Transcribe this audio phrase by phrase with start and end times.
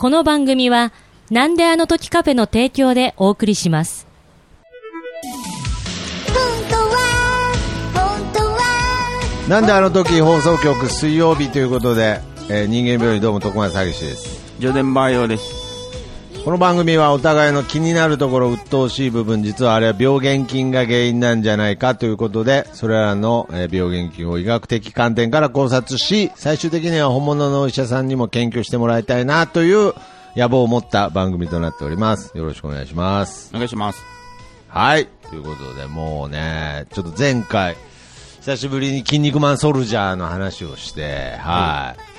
[0.00, 0.94] この番組は、
[1.30, 4.06] なんであの時カフェの提供でお送りします。
[6.26, 6.36] 本
[6.70, 7.52] 当は
[7.92, 14.42] 本当はなんであの時放送局水曜日ということで、えー人間病院どうも徳松詐欺師です。
[14.58, 15.59] ジョデンバイオです。
[16.42, 29.92] この番組はお互いの気になるところ、鬱陶しい部分、実はあれは病原菌が原因なんじゃないかということで、それらの病原菌を医学的観点から考察し、最終的には本物のお医者さんにも研究してもらいたいなという
[30.34, 32.34] 野望を持った番組となっております。
[32.34, 33.50] よろしくお願いします。
[33.52, 34.02] お願いします。
[34.68, 35.08] はい。
[35.28, 37.76] ということで、もうね、ちょっと前回、
[38.40, 42.09] 久しぶりに筋肉マンソルジャーの話をして、はい。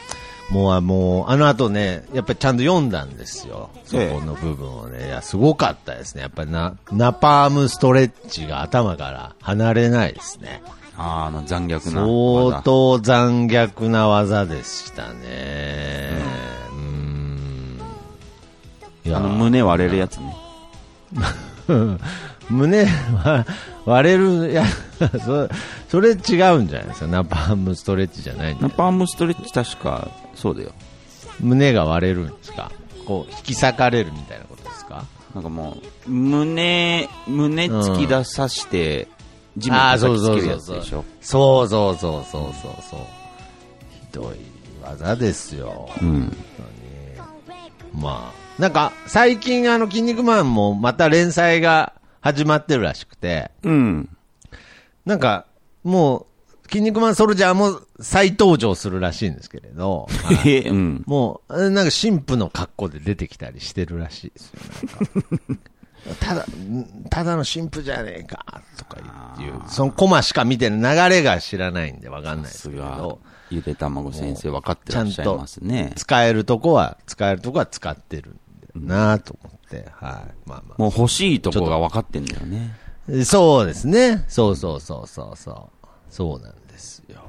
[0.51, 3.69] もうあ、もう、あの後ね、やっぱりちゃんと読んだんですよ。
[3.85, 5.07] そこの部分をね。
[5.07, 6.23] いや、すごかったですね。
[6.23, 10.61] やっぱりな、ナパームストレッチが頭から離れないですね。
[10.97, 12.61] あーあの残虐な相技。
[12.63, 16.09] 当残虐な技でしたね。
[16.71, 17.79] うーん。
[19.05, 20.35] いやあの胸割れるやつね。
[22.49, 23.45] 胸は
[23.85, 24.65] 割れる、い や
[25.25, 25.49] そ、
[25.89, 26.15] それ違う
[26.61, 30.71] んじゃないですか、ナパームストレッチじゃないナパームストレッチ、確かそうだよ、
[31.39, 32.71] 胸が割れるんですか、
[33.05, 39.07] こう引き裂かれるみたいなことですか、なんかもう、胸、胸突き出さして、
[39.55, 42.43] うん、地面叩きつけるやつでしょ、そうそうそうそう。
[42.61, 42.99] そうそう、
[43.91, 44.35] ひどい
[44.83, 46.35] 技ですよ、うん、
[47.93, 51.93] まあ、なんか最近、あの筋肉マンもまた連載が。
[52.21, 54.17] 始まってるらしくてうん。
[55.05, 55.45] なんか
[55.83, 56.25] もう
[56.71, 61.03] 筋肉マンソルジャーも再登場するらしいんですけれど、は いえうん。
[61.05, 64.59] もう、えなんか神父の格好で出てきたりしてるらしいですよ。
[66.19, 69.61] ただ、んただの神父じゃねえか、とか言う。
[69.67, 73.19] そのコマしか見てる流れが知らないんでわかんないですけど、、
[73.49, 75.91] ゆで卵先生分かってらっしゃいますね。
[75.97, 78.35] 使えるとこは、使えるとこは使ってる
[78.79, 80.49] んだなと思って、はい。
[80.49, 82.75] まあまもう欲しいとこが分かってんだよね。
[83.09, 83.25] あ。
[83.25, 84.25] そうですね。
[84.27, 85.87] そうそうそうそうそう。
[86.09, 87.21] そうなんですよ。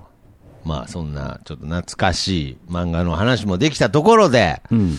[0.64, 4.96] まあそんな、ちょっと懐かしい漫画の話もできたところで、うん。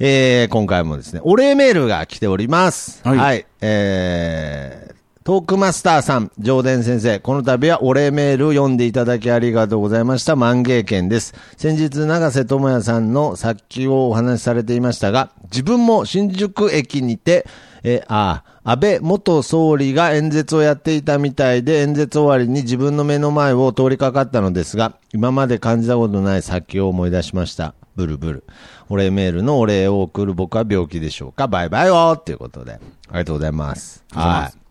[0.00, 3.00] えー、今回もですね、お礼メールが来ております。
[3.04, 3.12] は。
[3.12, 4.93] はいいえー、
[5.24, 10.36] トークマスターさん、上田先生、この度はお礼メールを読んでいただきありがとうございました。
[10.36, 11.32] 万芸券です。
[11.56, 17.46] 先日、長瀬智也さんの作記をお話しされていましたが、自分も新宿駅にて、
[17.84, 27.72] えあ安倍元総理が演説をやっていたみたいで、演説終わりに自分の目の前を通りかかったのですが、今まで感じたことない作記を思い出しました。
[27.96, 28.44] ブルブル。
[28.90, 32.72] お礼メールのお礼を送る僕は病気でしょうかバイバイよっていうことで。
[32.72, 34.04] ありがとうございます。
[34.10, 34.63] はい。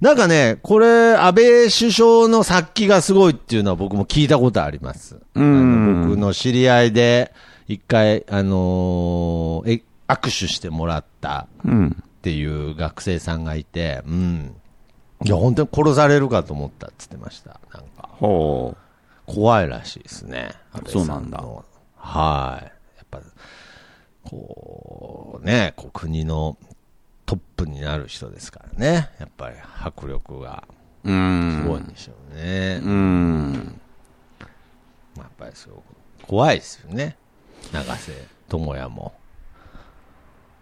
[0.00, 5.20] なんかね、これ、安倍首相の殺気がすごいっていうのは僕も聞いたことあります。
[5.34, 7.32] あの僕の知り合いで、
[7.68, 11.96] 一回、あのーえ、握手してもらったうん。
[12.02, 14.54] っていう学生さんがいて、うん。
[15.24, 17.60] いや、本当に殺されるかと思ったって言ってました。
[17.72, 18.76] なんか、ほ
[19.26, 20.50] 怖いらしいですね。
[20.72, 21.64] 安倍さそうなんだの
[21.96, 22.64] はい。
[22.64, 22.70] や
[23.04, 23.20] っぱ、
[24.24, 26.58] こう、ね、こう国の
[27.26, 29.10] トップになる人ですからね。
[29.18, 30.64] やっぱり迫力が
[31.04, 31.10] う。
[31.10, 31.62] うん。
[31.62, 32.80] すごいんでしょうね。
[32.82, 33.80] うん。
[35.16, 35.82] まあ、やっぱりすごく
[36.26, 37.16] 怖いですよね。
[37.72, 38.12] 永瀬
[38.48, 39.12] 智也も。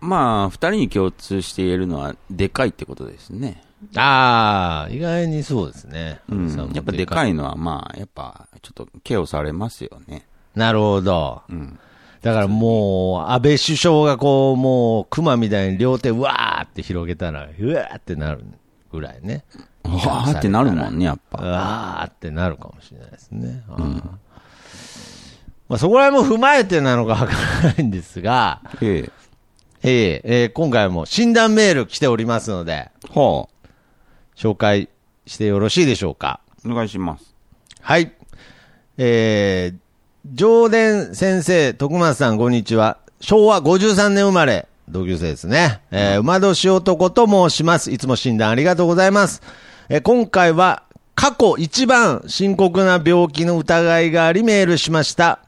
[0.01, 3.63] まあ、二人に共通して言えるのは、でかいってことですね。
[3.97, 6.21] ああ、意外にそうですね。
[6.29, 6.73] うん。
[6.75, 10.27] やっぱでかいのは、まあ、やっぱ、ちょっと、ケアされますよね。
[10.57, 11.43] なるほど。
[11.49, 11.79] うん。
[12.23, 18.45] だからもう、安倍首相がこう、もう、熊みたいに両手、うわーって広げたら、うわーってなる
[18.93, 19.45] ぐらいね。
[19.85, 21.43] わーってなるもんね、やっうぱ。
[21.43, 23.63] わーってなるかもしれないですね。
[23.77, 24.19] うん
[25.69, 27.33] まあ、そこら辺も踏まえてなのかわか
[27.65, 29.11] らないんですが、ええ。
[29.85, 33.69] ええええ今回も診断メール来ておりますので、はあ。
[34.37, 34.89] 紹介
[35.27, 36.41] してよろしいでしょうか。
[36.65, 37.35] お願いします。
[37.81, 38.13] はい。
[38.99, 39.77] えー、
[40.25, 42.99] 上田先生、徳松さん、こんにちは。
[43.21, 45.81] 昭和53年生まれ、同級生ですね。
[45.91, 47.91] えー、馬年男と申します。
[47.91, 49.43] いつも診断ありがとうございます。
[49.89, 50.85] えー今回は、
[51.17, 55.41] 過去一番深刻な病気の疑いがありメールしました。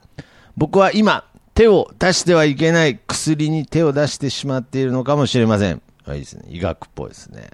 [0.57, 1.23] 僕は今、
[1.53, 5.81] 手を出してはいけない薬に手を出してしまっているのかもしれません。
[6.05, 6.43] あいいですね。
[6.49, 7.49] 医学っぽいですね。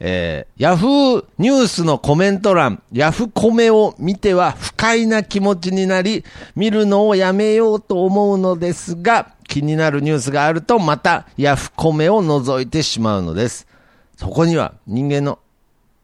[0.00, 6.24] えー、ヤフーニュースのコメント欄、ヤフコメを見ては不快な気持ちになり、
[6.54, 13.66] 見るのをやめようと思うのですが、気になるニュースがあるとまたヤフコメを覗いてしまうのです。
[14.16, 15.38] そこには人間の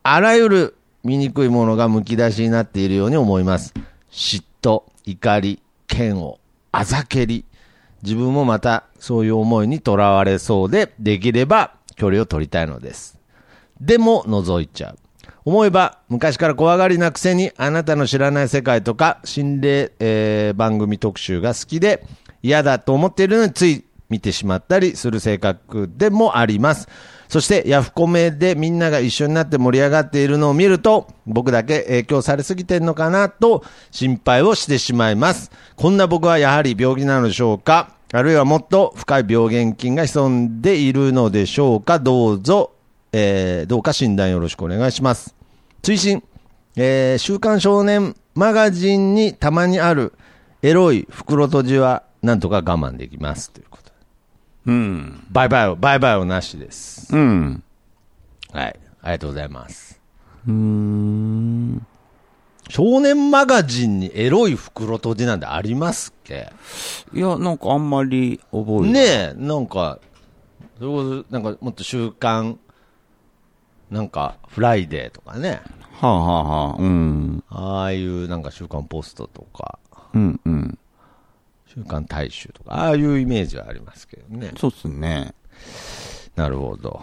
[0.02, 3.74] あらゆる醜いものがむき出しになっているように思います。
[4.10, 5.60] 嫉妬、怒り、
[5.92, 6.36] 嫌悪、
[6.72, 7.44] あざけり、
[8.02, 13.13] 自分もまたそういう思いにとらわれそうで、できれば距離を取りたいのです。
[13.80, 14.98] でも覗いちゃう。
[15.44, 22.06] 思えば、昔から怖がりなくせに、あなたの知らない世界とか、心霊、えー番組特集が好きで、
[22.42, 26.88] 嫌だと思っているのについ見てしまったりする性格でもあります。
[27.28, 35.50] そして、ヤフコメでみんなが一緒になって盛り上がっているのを見ると、僕だけ影響されすぎてるのかなと心配をしてしまいます。
[35.76, 37.96] こんな僕はやはり病気なのでしょうか？
[38.12, 41.98] あるいはもっと深い病原菌が潜んでいるのでしょうか？
[41.98, 42.73] どうぞ、
[43.16, 45.36] えーどうか診断よろしくお願いします。
[45.82, 46.24] 追伸、
[46.74, 50.12] えー週刊少年マガジンにたまにある
[50.62, 53.52] エロい袋閉じはなんとか我慢できます。
[53.52, 53.92] ということで。
[54.66, 55.26] うん。
[55.30, 57.14] バイバイを、バイバイをなしです。
[57.14, 57.62] うん。
[58.52, 58.80] はい。
[59.02, 60.00] ありがとうございます。
[60.48, 61.86] うーん。
[62.68, 66.50] 少年マガジンにエロい袋閉じなんてありますっけ？
[67.12, 70.00] いや、なんかあんまり覚えねえ、なんか、
[70.78, 72.58] それこそ、なんかもっと週刊、
[73.90, 75.60] なんか、フライデーとかね。
[75.92, 77.44] はあ、はあはあ、うん。
[77.48, 79.78] ああいうなんか週刊ポストとか、
[80.14, 80.78] うんうん。
[81.66, 84.52] 週刊大衆とか、ああいうイメージはありますけどね。
[84.56, 85.34] そうっすね。
[86.36, 87.00] なるほど。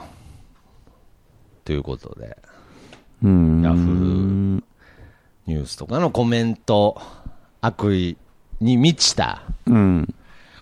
[1.64, 2.38] ということで、
[3.24, 3.62] うん。
[3.62, 4.64] ヤフー
[5.48, 7.02] ニュースとかのコメント、
[7.62, 8.18] 悪意
[8.60, 10.14] に満ちたうん。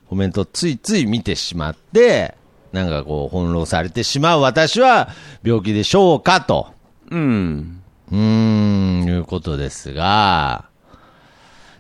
[0.08, 2.36] コメントをついつい見てしまって、
[2.72, 5.10] なんかこう、翻弄されてしまう私は
[5.44, 6.68] 病気でしょうかと。
[7.10, 7.82] うん。
[8.12, 10.66] うーん、いうことですが、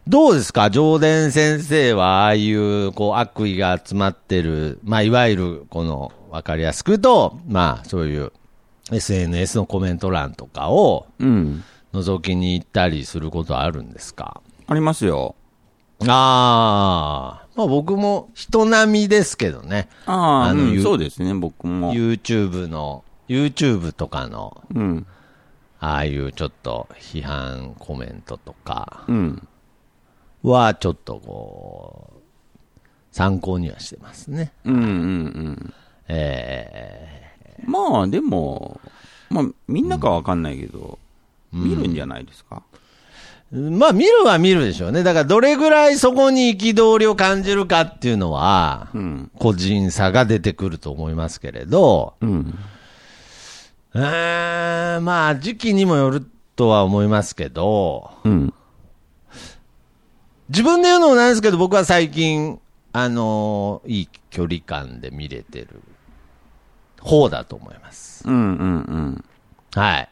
[0.07, 8.31] どうですか上田先生は、ああいう、こう、悪意が集まってる、まあ、いわゆる、この、わかりやすく言うと、まあ、そういう
[8.91, 11.63] SNS のコメント欄とかをうん。
[11.93, 14.41] 覗きに行ったりすることはあるんですか？
[14.67, 15.33] ありますよ。
[16.07, 19.89] ああ、まあ僕も人並みですけどね。
[20.05, 21.93] ああ、うんそうですね、僕も。
[21.93, 25.05] YouTube の、YouTube とかの、うん。
[25.81, 29.45] ああいうちょっと批判コメントとかうん。
[30.41, 32.19] はちょっとこう、
[33.11, 34.53] 参考にはしてますね。
[34.63, 35.73] うんうんうん。
[36.07, 37.35] え
[37.65, 38.79] まあ、でも、
[39.29, 40.97] まあ、みんなかわかんないけど、
[41.51, 42.63] 見るんじゃないですか？
[42.73, 42.78] ー
[43.51, 45.01] まあ見るは見るでしょうね。
[45.01, 49.31] だからどれぐらいそこに憤りを感じるかっていうのは、うん。
[49.39, 52.53] 個人差が出てくると思いますけれど、うん。
[53.95, 56.23] えーまあ時期にもよる
[56.55, 58.53] とは思いますけど、うん。
[60.49, 62.59] 自分で言うのもなんですけど、僕は最近、
[62.93, 65.81] あのーいい距離感で見れてる
[67.01, 68.23] 方だと思います。
[68.27, 69.25] うんうんうん。
[69.73, 70.09] はい。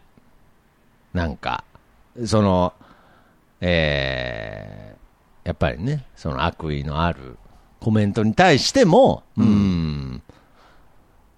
[1.13, 1.63] なんか、
[2.25, 2.73] その、
[3.61, 7.37] えー、やっぱりね、その悪意のある
[7.79, 10.21] コメントに対しても、うん、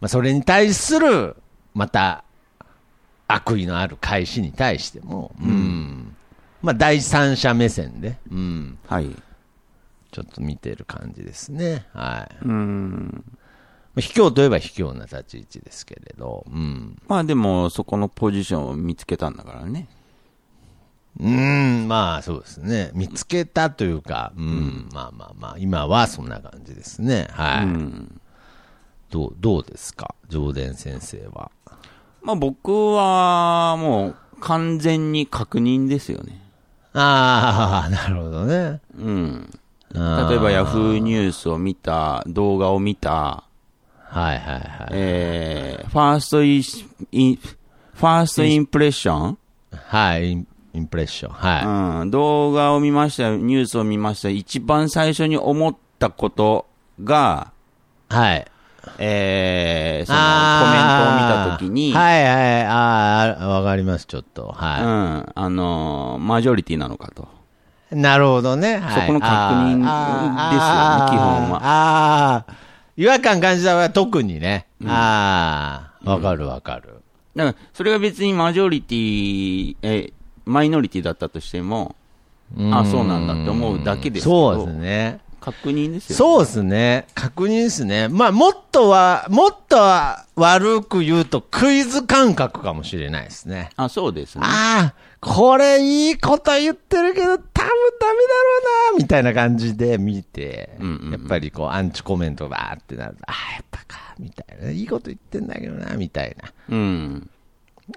[0.02, 1.36] まあ、それに対する、
[1.74, 2.24] また、
[3.28, 6.16] 悪意のある返しに対しても、うん、
[6.62, 9.16] まあ、第三者目線で、うん、はい。
[10.12, 11.86] ちょっと見てる感じですね。
[11.94, 12.46] はい。
[12.46, 13.24] うん。
[13.94, 17.00] まあ卑怯といえば卑怯な立ち位置ですけれど、うん。
[17.08, 19.88] まあでも、そこのポジションを見つけたんだからね。
[21.20, 22.92] うーん、まあそうですね。
[22.94, 27.28] 見つけたというか、うん、まあまあまあ、今はそんな感じですね。
[27.32, 27.66] はい。
[27.66, 28.22] うん。
[29.10, 30.16] どう、どうですか？
[30.30, 31.52] 上田先生は。
[32.22, 36.42] まあ僕は、もう、完全に確認ですよね。
[36.94, 38.80] ああ、なるほどね。
[38.98, 39.50] うん。
[39.96, 43.44] あー例えば、ヤフーニュースを見た、動画を見た、
[44.12, 44.90] はいはいはい。
[44.92, 46.62] えー、ファーストイ
[47.12, 49.38] イン、ファーストインプレッション？
[49.72, 50.48] はい、イン
[50.80, 51.32] インプレッション。
[51.34, 56.66] はうん、動画を見ました、ニュースを見ました、一番最初に思ったこと
[57.04, 57.52] が、
[58.12, 58.16] い。
[58.16, 58.46] はい。
[58.98, 64.44] えー、そのコメントを見たときに、はいはい、ああ、わかります、ちょっと。
[64.44, 67.28] うはん、あのーマジョリティなのかと。
[67.92, 67.96] い。
[67.96, 68.78] なるほどね。
[68.78, 70.40] はいそこの確認ですよね
[71.10, 72.54] 基本はああ、
[72.98, 74.68] 違和感感じたは特にね。
[74.86, 77.02] ああ、わかるわかる。
[77.36, 80.14] だから、それが別にマジョリティ、え、
[80.50, 81.96] マイノリティだったとしても、
[82.72, 85.20] あそうなんだって思うだけですけどそうですね。
[85.40, 87.08] 確認ですよ、そうですね。
[87.16, 88.10] 確認ですね。
[88.10, 93.70] まあ、もっとは、もっとは悪く言うとクイズ感覚かもしれないですね。
[93.78, 94.42] あ、そうですね。
[94.46, 104.72] ああ、これいいこと言ってるけど、多分ダメだろうな、みたいな感じで見て、うんうんうんやっぱりこう、アンチコメントがバーってなると、ああ、やっぱか、みたいな。
[104.72, 106.52] いいこと言ってんだけどな、みたいな。
[106.70, 107.30] うん。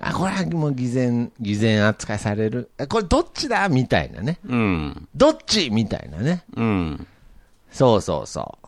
[0.00, 2.70] あ、これはもう偽善、偽善扱いされる。
[2.78, 4.38] あこれどっちだみたいなね。
[4.46, 5.08] うん。
[5.14, 6.44] どっちみたいなね。
[6.56, 7.06] うん。
[7.70, 8.58] そうそうそ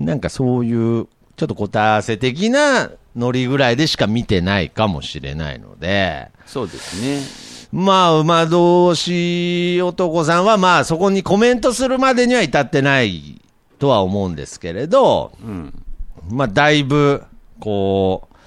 [0.00, 0.04] う。
[0.04, 1.06] なんかそういう、
[1.36, 7.48] ちょっと答え合わせ的なノリぐらいでしか見てないかもしれないので、そうですね。
[7.70, 13.42] まあ、馬同士男さんは、まあ、そこにコメントするまでには至ってない
[13.78, 15.84] とは思うんですけれど、うん。
[16.30, 17.24] まあ、だいぶ、
[17.60, 18.37] こう、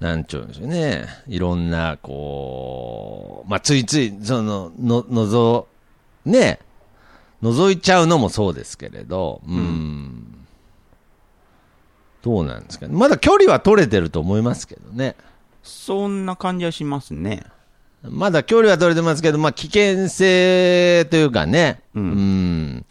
[0.00, 1.06] なんちゅうんでしょうね。
[1.28, 5.68] いろんな、こう、まあ、ついつい、その、の、のぞ、
[6.24, 6.58] ね、
[7.42, 10.46] 覗いちゃうのもそうですけれど、うん。
[12.22, 12.94] どうなんですかね。
[12.94, 15.16] まだ距離は取れてると思いますけどね。
[15.62, 17.44] そんな感じはしますね。
[18.02, 22.86] まだ距離は取れてますけど、まあ、危険性というかね、うんん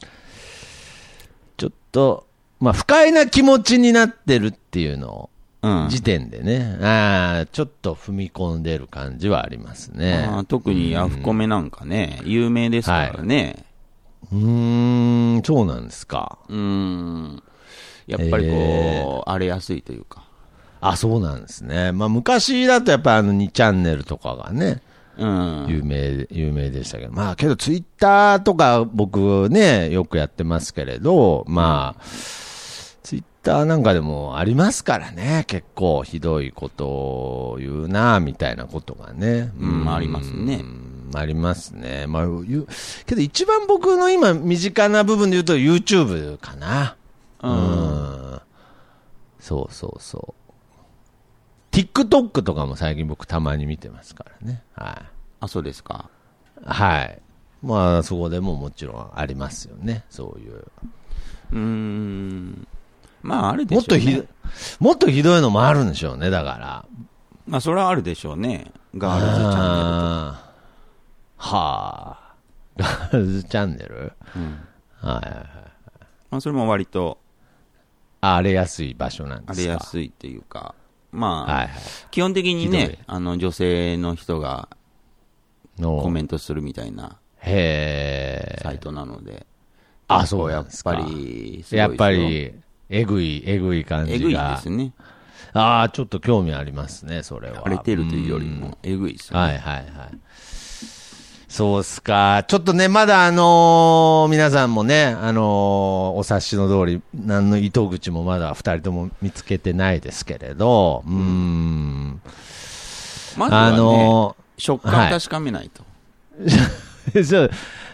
[1.58, 2.28] ちょっと、
[2.60, 5.39] まあ、不快な気持ちになってるっていうのを、うん。
[5.62, 10.30] 時点でね、ああ、ちょっと踏み込んでる感じはありますね。
[10.48, 13.66] 特にヤフコメなんかね、有名ですからね。
[14.32, 16.38] うーん、そうなんですか。
[16.48, 17.44] うーん。
[18.08, 20.24] やっぱりこう、え荒れやすいというか。
[20.82, 21.92] あ、そうなんですね。
[21.92, 24.82] まあ、昔だとやっぱあの2チャンネルとかがね、
[25.18, 25.66] うん。
[25.68, 32.04] 有名、有名でしたけど、まあけどツイッターとか僕ね、よくやってますけれど、まあ、
[33.04, 39.52] ツイッターなんかでもありますからね、結構ひどいことを言うな、みたいなことがね。
[39.60, 42.06] うんありますねうんありますね。
[42.06, 42.68] まあ、言う
[43.08, 46.96] けど一番僕の今身近な部分で言うと YouTube かな。
[47.42, 47.48] う。
[47.48, 48.42] うんん。
[49.40, 51.76] そうそうそう。
[51.76, 54.62] TikTok とかも最近僕たまに見てますからね。
[54.76, 55.06] はい。
[55.40, 56.12] あ、そうですか。
[56.64, 57.20] はい。
[57.64, 60.04] まあ、そこでももちろんありますよね。
[60.12, 60.66] そういう。
[61.54, 62.68] うーん。
[63.22, 63.98] まあ、あるでしょうね。
[64.00, 64.28] もっとひどい、
[64.80, 66.86] もっとひどいのもあるんでしょうね、だから。
[67.48, 68.72] まあ、それはあるでしょうね。
[68.98, 70.38] ガールズチャンネル
[71.38, 72.36] はあ。
[72.78, 74.14] ガールズチャンネル？
[74.36, 74.60] うん。
[75.02, 75.46] はいはいはい。
[76.32, 77.18] まあ、それも割と
[78.22, 79.54] あ荒れやすい場所なんですか？
[79.54, 80.76] 荒れやすいというか、
[81.12, 81.82] まあ、はいはい。
[82.12, 84.70] 基本的にね、あの、女性の人が
[85.78, 88.62] のコメントするみたいなへえ。
[88.64, 89.46] サイトなので。
[90.08, 92.54] あ、そうやっぱり、やっぱ、り、
[92.90, 94.16] えぐい、えぐい感じが。
[94.18, 94.94] えぐいですね。
[95.54, 97.62] ああ、ちょっと興味ありますね、それは。
[97.66, 99.40] 荒れてるというよりも、えぐいですよね。
[99.40, 99.86] はいはいはい。
[101.48, 102.46] そうっすか。
[102.48, 105.44] ちょっとね、まだあのー皆さんもね、あのー
[106.18, 112.22] お察しの通り、何の糸口もまだ二人とも見つけてないですけれど、うーん。
[113.38, 115.84] まずはね、あの食感を確かめないと。
[116.40, 117.52] ー そう、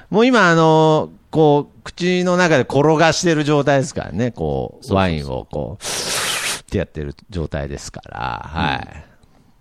[0.09, 9.05] もう今あのーこう、口の中で転がしてる状態ですからね、こう、ワインをこう、ってやってる状態ですから、はい。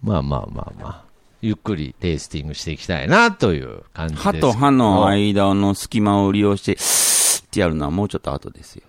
[0.01, 1.05] まあまあまあまあ。
[1.43, 4.23] ゆっくりテイスティングしていきたいなという感じです。
[4.23, 8.85] 歯と歯の間の隙間を利用して、ってやるのはもうちょっと後ですよ。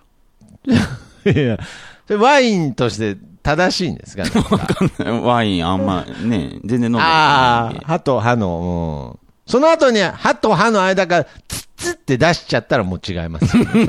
[1.26, 1.58] いや、
[2.06, 4.30] それワインとして正しいんですかね。
[5.22, 7.84] ワインあんまね、全然飲んでああ、ないんで。
[7.84, 9.50] 歯と歯の、うん。
[9.50, 13.88] その後に歯と歯の間からツッツッって出しちゃったらもう違いますよね、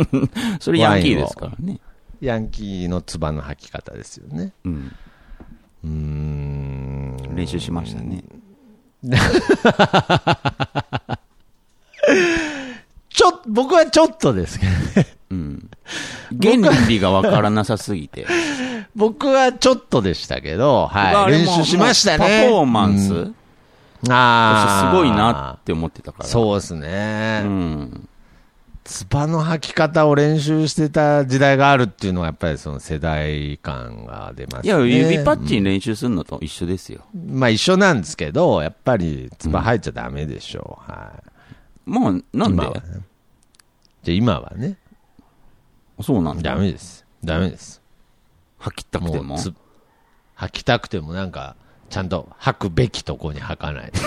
[0.60, 1.80] それヤンキーですからね。
[2.20, 4.52] ヤンキーの唾の吐き方ですよね。
[4.64, 4.96] うん。
[5.84, 7.16] うーん。
[7.34, 8.24] 練習しましたね。
[13.10, 15.06] ちょ、僕はちょっとですけどね。
[15.30, 15.70] うん。
[16.40, 16.56] 原
[16.88, 18.26] 理がわからなさすぎて。
[18.96, 21.32] 僕はちょっとでしたけど、はい。
[21.32, 22.18] 練習しましたね。
[22.18, 23.34] パフォーマンス、うん
[24.10, 24.90] ああ。
[24.92, 26.24] すごいなって思ってたから。
[26.24, 27.42] そうですね。
[27.44, 28.08] うん。
[28.84, 34.68] 唾の吐き方を練習してた時代があるっていうのはやっぱりその世代感が出ますね。
[34.68, 37.00] いや、指パッチン練習するのと一緒ですよ。
[37.14, 40.92] まあ一緒なんですけど、やっぱり唾吐いちゃダメでしょう。
[40.92, 41.12] は
[41.86, 41.90] い。
[41.90, 42.62] もう、なんで？
[42.62, 42.82] 今はね。
[44.02, 44.76] じゃあ今はね、
[46.02, 46.56] そうなんだダ。
[46.60, 47.06] メです。
[47.24, 47.80] ダメです。
[48.58, 49.38] 吐きたくても？
[49.38, 49.54] つ
[50.34, 51.56] 吐きたくてもなんか、
[51.94, 54.00] ちゃんと吐くべきとこに吐かないと。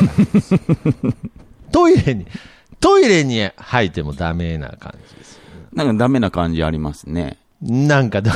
[1.72, 2.28] トイレに、
[2.82, 5.40] トイレに吐いてもダメな感じです。
[5.72, 7.38] なんかダメな感じありますね。
[7.62, 8.30] なんかど、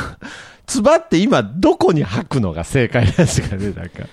[0.67, 4.05] 唾って今どこに吐くのが正解なんですかね、なんか。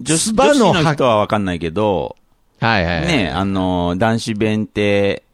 [0.00, 2.14] 女子唾の人はわかんないけど、
[2.60, 3.06] はいはいはい。
[3.08, 5.24] ね、あの、男子弁って、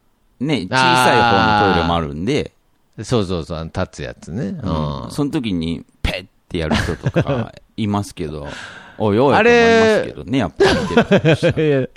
[0.40, 2.52] ね、小さい方のトイレもあるんで、
[3.02, 4.44] そうそうそう、立つやつね。
[4.44, 5.10] うん。
[5.10, 8.48] その時に、ペッってやる人とかいますけど、
[9.00, 10.70] おいおいあれますけどね、やっぱり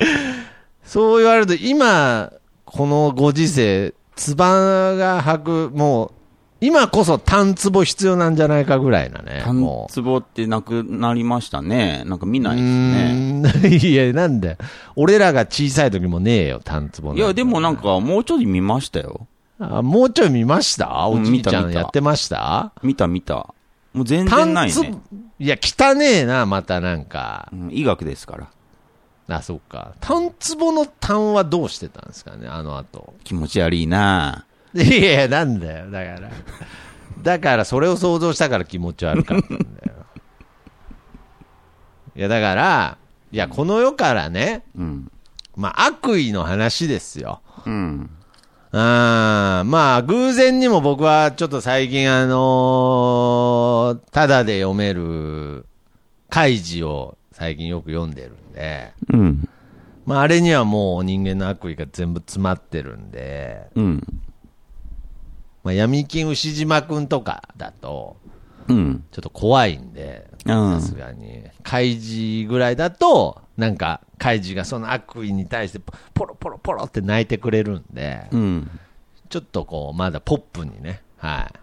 [0.83, 2.31] そう言われると、今、
[2.65, 6.11] このご時世、唾が吐く、もう、
[6.61, 9.41] 今こそ単壺必要なんじゃないかぐらいなね。
[9.43, 12.03] 単もう壺ってなくなりましたね。
[12.05, 13.75] なんか見ないですね。
[13.89, 14.57] いや、なんだよ。
[14.95, 19.27] 俺らが小さい時もねえよ、単壺なんていや、でもなんか、もうちょい見ましたよ。
[19.59, 21.07] あもうちょい見ました？
[21.07, 22.71] おうんじいちゃんやってました？
[22.81, 23.53] 見た見た。
[23.93, 25.01] もう全然ないね。
[25.39, 27.49] いや、汚ねえな、またなんか。
[27.53, 28.49] うん医学ですから。
[29.35, 29.93] あ、そっか。
[29.99, 33.13] タンツボのタンはどうしてたんですかね、あの後。
[33.23, 36.29] 気持ち悪いないやいや、なんだよ、だから。
[37.21, 40.05] だから、それを想像したから気持ち悪かったんだよ。
[42.15, 42.97] いや、だから、
[43.31, 45.11] いや、この世からね、うん。
[45.55, 47.41] まあ、悪意の話ですよ。
[47.65, 48.09] うん。
[48.75, 55.67] あーまあ、偶然にも僕はちょっと最近あのーただで読める、
[56.29, 59.47] 開示を最近よく読んでるんで、うん。
[60.07, 64.01] まあ、あれにはもう人間の悪意が全部詰まってるんで、うん。
[65.63, 68.17] まあ、闇金牛島くんとかだと、
[68.67, 69.03] うん。
[69.11, 71.43] ちょっと怖いんで、うんさすがに。
[71.63, 78.79] 開示ぐらいだと、なんか、開示がその悪意に対してポポロポロポロって泣いてくれるんで、うん。
[79.29, 81.59] ちょっとこう、まだポップにね、はい。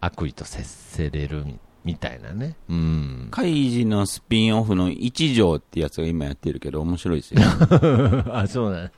[0.00, 2.56] 悪意と接せれるみみたいなね。
[2.68, 3.28] うん。
[3.30, 7.40] カイジのスピンオフの一条ってやつが今やってるけど面白いですよ。
[8.34, 8.92] あ、そうなん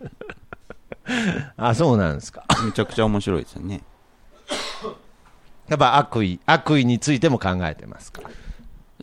[1.56, 2.44] あ、そうなんですか。
[2.64, 3.82] めちゃくちゃ面白いですよね。
[5.68, 8.22] やっぱ悪意、悪意についても考えてますか。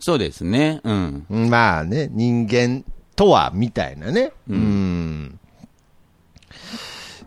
[0.00, 0.80] そうですね。
[0.84, 1.24] うん。
[1.28, 2.84] まあね、人間
[3.16, 4.32] とは、みたいなね。
[4.48, 5.38] うん。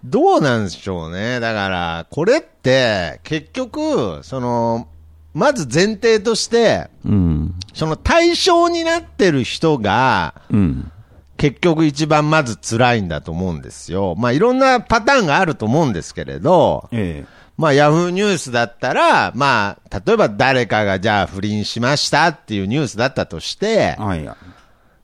[0.04, 1.40] どうなんでしょうね。
[1.40, 4.88] だから、これって、結局、その、
[5.34, 7.56] まず前提として、うん。
[7.74, 10.92] その対象になってる人が、うん。
[11.38, 14.13] 結局一番まず辛いんだと思うんですよ。
[14.16, 17.25] まあいろんなパターンがあると思うんですけれど、え
[17.62, 24.30] まあヤフーニュースだったら、まあ例えば誰かがじゃあ不倫しましたっていうニュースだったとしてえ。、はい。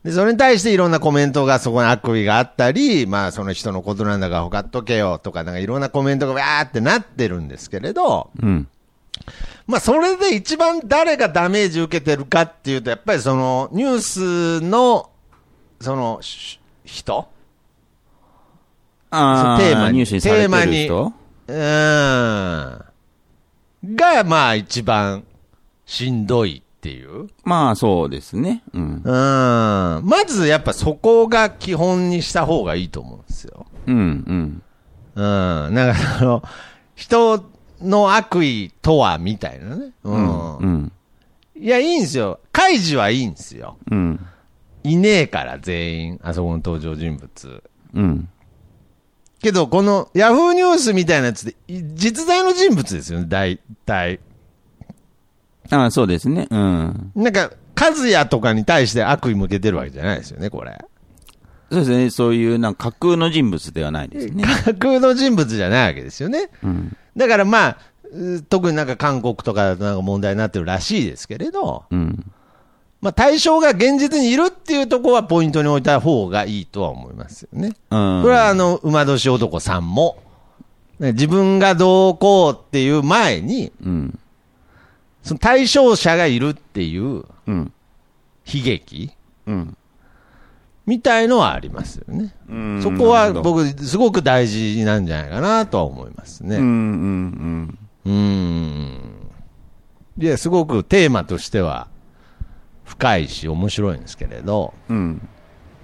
[0.03, 8.67] でそれに対していろんなコメントがそこに悪意があったり、まあその人のことなんだからほかっとけよとかなんかいろんなコメントがわーってなってるんですけれど、うん。
[9.67, 15.11] まあそれで一番誰がダメージ受けてるかっていうと、やっぱりそのニュースの、
[15.79, 17.27] そのし人？
[19.09, 20.87] ああ、テーマにニュースにされてテーマに
[21.47, 22.75] うー
[23.85, 23.95] ん。
[23.95, 25.23] が、まあ一番
[25.85, 27.27] しんどいっていう。
[27.43, 28.63] まあそうですね。
[28.73, 28.81] うん。
[28.81, 29.03] うん。
[29.03, 33.65] まずやっぱそこが基本にした方がいいと思うんですよ。
[33.87, 33.95] うん。
[33.95, 33.99] う
[34.33, 34.63] ん。
[35.15, 35.73] うん。
[35.73, 36.43] なんかあの、
[36.95, 37.43] 人
[37.81, 39.91] の悪意とはみたいなね。
[40.03, 40.57] うん。
[40.57, 40.91] うん。
[41.55, 42.39] いや、いいんですよ。
[42.51, 43.77] 開示はいいんですよ。
[43.89, 44.25] うん。
[44.83, 47.63] いねえから全員、あそこの登場人物。
[47.93, 48.29] うん。
[49.41, 54.19] けど、このヤフーニュースみたいなやつで、い実在の人物ですよね、大体。
[55.69, 56.47] ああ、そうですね。
[56.49, 57.11] うん。
[57.15, 60.77] なんか、和也とかに対して悪意向けてるわけじゃないですよね、これ。
[61.69, 62.09] そうですね。
[62.09, 64.43] そういう、なんか架空の人物ではないですね。
[64.65, 66.49] 架空の人物じゃないわけですよね。
[66.63, 66.95] うん。
[67.15, 67.77] だからまあ、
[68.11, 72.31] う特になんか韓国とかなんか問題になってるらしいですけれど、うん。
[73.01, 77.75] まあ対象が現実にいるっていうところはポイントに置いた方がいいとは思いますよね。
[77.91, 78.21] うん。
[78.23, 80.17] これはあの、馬年男さんも、
[80.99, 84.19] ね自分がどうこうっていう前に、うん。
[85.21, 87.71] その対象者がいるっていううん。
[88.45, 89.11] 悲劇
[89.45, 89.77] うん。
[90.87, 92.33] みたいのはありますよね。
[92.49, 96.55] うんそこは僕、すごく大事なんじゃないかなとは思いますね。
[96.55, 96.63] うん。
[96.63, 97.77] うん。
[98.05, 98.97] うーん。
[100.17, 101.89] いや、すごくテーマとしては
[102.87, 105.29] 深いし面白いんですけれど、うん。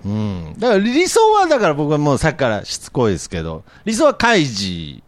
[0.05, 0.55] うん。
[0.57, 5.03] だから理想は、だから僕はもうさっきからしつこいですけど、理想は開示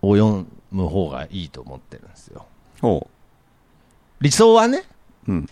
[0.00, 2.46] を読む方がいいと思ってるんですよ。
[2.80, 3.08] ほ
[4.20, 4.84] 理想はね。
[5.28, 5.32] う。
[5.32, 5.48] うん。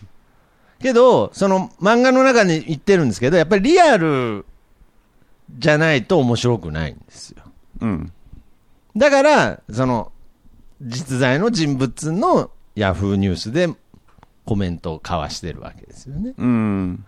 [0.81, 4.47] けど、その漫画の中に言ってるんですけど、やっぱりリアル
[5.59, 7.43] じゃないと面白くないんですよ。
[7.81, 8.13] うん。
[8.97, 10.11] だから、その、
[10.81, 13.69] 実在の人物のヤフーニュースで
[14.51, 16.35] コメントを交わしてるわけですよね。
[16.37, 17.07] うん。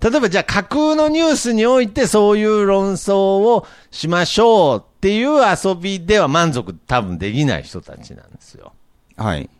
[0.00, 8.72] 例えばじゃあ架空のニュースにおいてそういう論争をしましょうっていう遊びでは満足多分できない人たちなんですよ。
[9.16, 9.50] はい。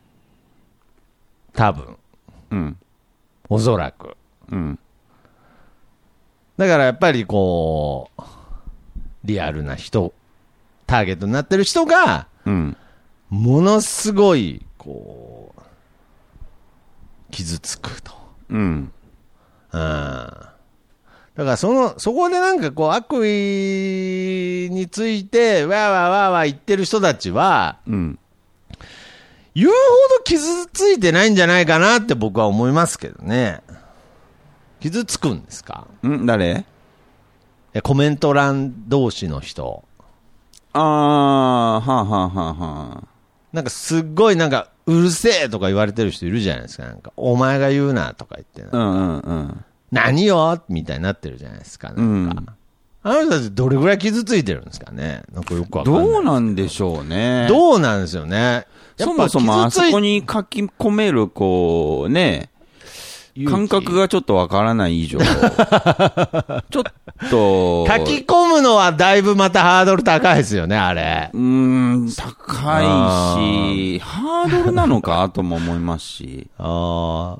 [1.52, 1.96] 多分。
[2.52, 2.76] うん。
[3.48, 4.16] おそらく。
[4.52, 4.78] うん。
[6.56, 8.22] だからやっぱりこう、
[9.24, 10.14] リアルな人、
[10.86, 12.76] ターゲットになってる人が、うん。
[13.30, 15.35] ものすごい、こう、
[17.30, 18.12] 傷つくと。
[18.50, 18.92] うん。
[19.72, 19.80] うん。
[19.80, 28.18] だからその、そこでなんかこう悪意について、わーわーわーわー言ってる人たちは、うん。
[29.54, 29.74] 言うほ
[30.18, 33.62] ど傷ついてないんじゃないかなって僕は思いますけどね。
[34.80, 35.86] 傷つくんですか？
[36.06, 36.64] ん誰？
[37.72, 39.84] えコメント欄同士の人。
[40.74, 43.08] ああ、はあ、はあ、はあ、はあ。
[43.52, 46.84] なんかすっごいなんか、うるせえとか言われてる人いるじゃないですか。
[46.84, 49.64] なんか、お前が言うなとか言ってな、うんうんうん。
[49.92, 51.92] 何よみたいになってるじゃないですか。
[51.92, 52.54] なんか。
[53.02, 56.04] あの人たちどれぐらい傷ついてるんですかねなんかよくわかんない。
[56.04, 57.46] どうなんでしょうね。
[57.48, 58.66] どうなんですよね。
[58.96, 62.50] やそっぱもそもあそこに書き込める、こう、ね、
[63.44, 66.84] 感覚がちょっとわからない以上、 ちょっ
[67.30, 71.30] と、書き込むのはだいぶまたハードル高いですよね、あれ。
[71.32, 72.32] うーん、高
[72.80, 72.84] い
[73.98, 77.36] し、ハードルなのかとも思いますし、あ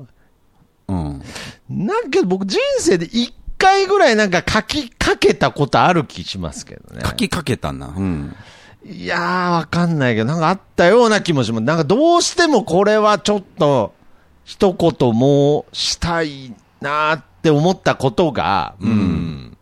[0.87, 1.21] うん。
[1.21, 1.23] あ。
[1.69, 7.01] なんか僕人生で一回ぐらいなんか書きかけたことある気しますけどね。
[7.03, 7.93] 書きかけたな。
[7.95, 8.35] うん。
[8.85, 11.63] いやー、わかんないけど、なんかあったような気もします。
[11.63, 13.93] なんかどうしてもこれはちょっと、
[14.47, 19.57] 一言もうしたいなーって思ったことが、うん。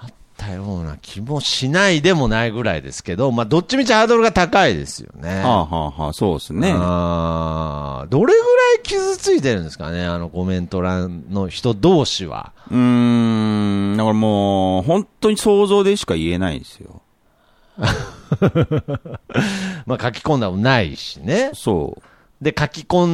[0.00, 5.42] あったような気もしないでもないぐらいですけど、まあ、どっちみちハードルが高いですよね。
[5.42, 6.72] はあはあはあ、そうですね。
[6.74, 12.54] あーどれぐらい傷ついてるんですかね、あのコメント欄の人同士は。
[12.70, 12.78] うー
[13.92, 17.02] ん、だからもう、本当に想像でしか言えないですよ。
[19.84, 21.50] まあ、書き込んだもないしね。
[21.52, 22.02] そう。
[22.42, 23.06] で、書き込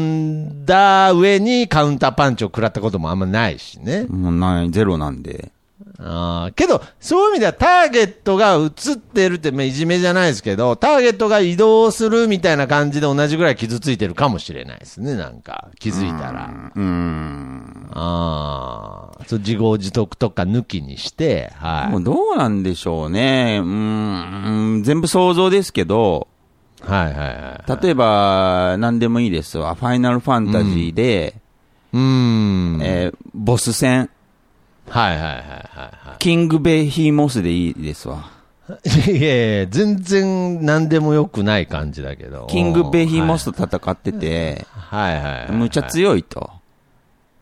[0.62, 4.07] んだ上にカウンターパンチを食らったこともあんまないしね。
[4.09, 5.53] もうない、ゼロなんで。
[6.01, 15.69] あーけど、そういう意味ではターゲットが映ってるって、まあ、いじめじゃないですけど、ターゲットが移動するみたいな感じで同じぐらい傷ついてるかもしれないですね、なんか。
[15.79, 16.51] 気づいたら。
[16.75, 17.91] うーん。
[17.93, 21.91] ああ、そう自業自得とか抜きにして、はい。
[21.91, 23.61] もうどうなんでしょうね。
[23.62, 26.29] うーん、全部想像ですけど、
[26.83, 27.83] はいはいはい。
[27.83, 29.75] 例えば、何でもいいですわ。
[29.75, 31.35] ファイナルファンタジーで、
[31.93, 32.81] うーん。
[32.83, 34.11] えーボス戦、
[34.88, 35.41] はいはいはいはい
[36.09, 38.31] はキングベヒーモスでいいですわ。
[39.07, 39.11] い。
[39.11, 42.47] いやいや、全然何でもよくない感じだけど。
[42.51, 45.53] キングベヒーモスと戦ってて、はいはいはいはい。
[45.53, 46.51] むちゃ強いと。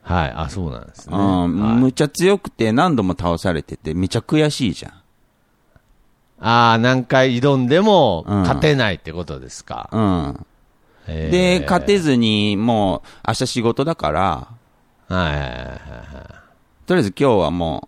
[0.03, 1.17] はい、あ、そうなんですね。
[1.17, 4.93] うん、はいむちゃ強くて何度も倒されてて、めちゃ悔しいじゃん。
[6.39, 9.89] ああ、何回挑んでもうん勝てないってことですか。
[9.91, 10.45] うん。
[11.07, 14.49] で、勝てずに、もう、明日仕事だから、は
[15.09, 15.77] いはいはいはい。
[16.85, 17.87] とりあえず今日はも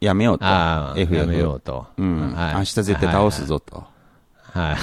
[0.00, 0.44] う、やめようと。
[0.44, 1.86] ああ、FF やめようと。
[1.96, 2.32] うん。
[2.34, 3.84] はい明日絶対倒すぞと。
[4.52, 4.76] はい。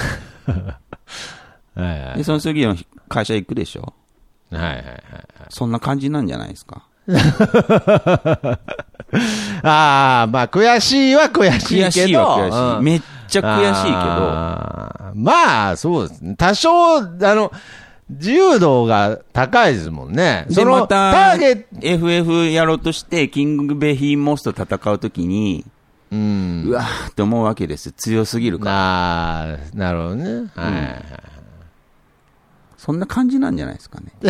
[1.80, 2.76] はいはいで、その次の
[3.08, 3.92] 会社行くでしょ？
[4.50, 4.84] はいはいはい。
[5.50, 6.82] そんな感じなんじゃないですか？
[9.62, 11.86] ああ、まあ悔しいは悔しいけど。
[11.86, 12.78] 悔しいは悔しい。
[12.78, 16.34] うんめっちゃ悔しいけど、あーまあ、そうですね。
[16.36, 17.02] 多少、あ
[17.34, 17.50] の、
[18.08, 20.44] 自由度が高いですもんね。
[20.48, 25.64] で、そのまた、ターゲット、FF やろうとして、キングベヒーモスと戦うときに、
[26.12, 26.64] うん。
[26.68, 27.92] うわーって思うわけですよ。
[27.96, 28.72] 強すぎるから。
[28.76, 30.24] ああ、なるほどね。
[30.54, 31.26] はい。
[32.86, 34.12] そんな感じなんじゃないですかね。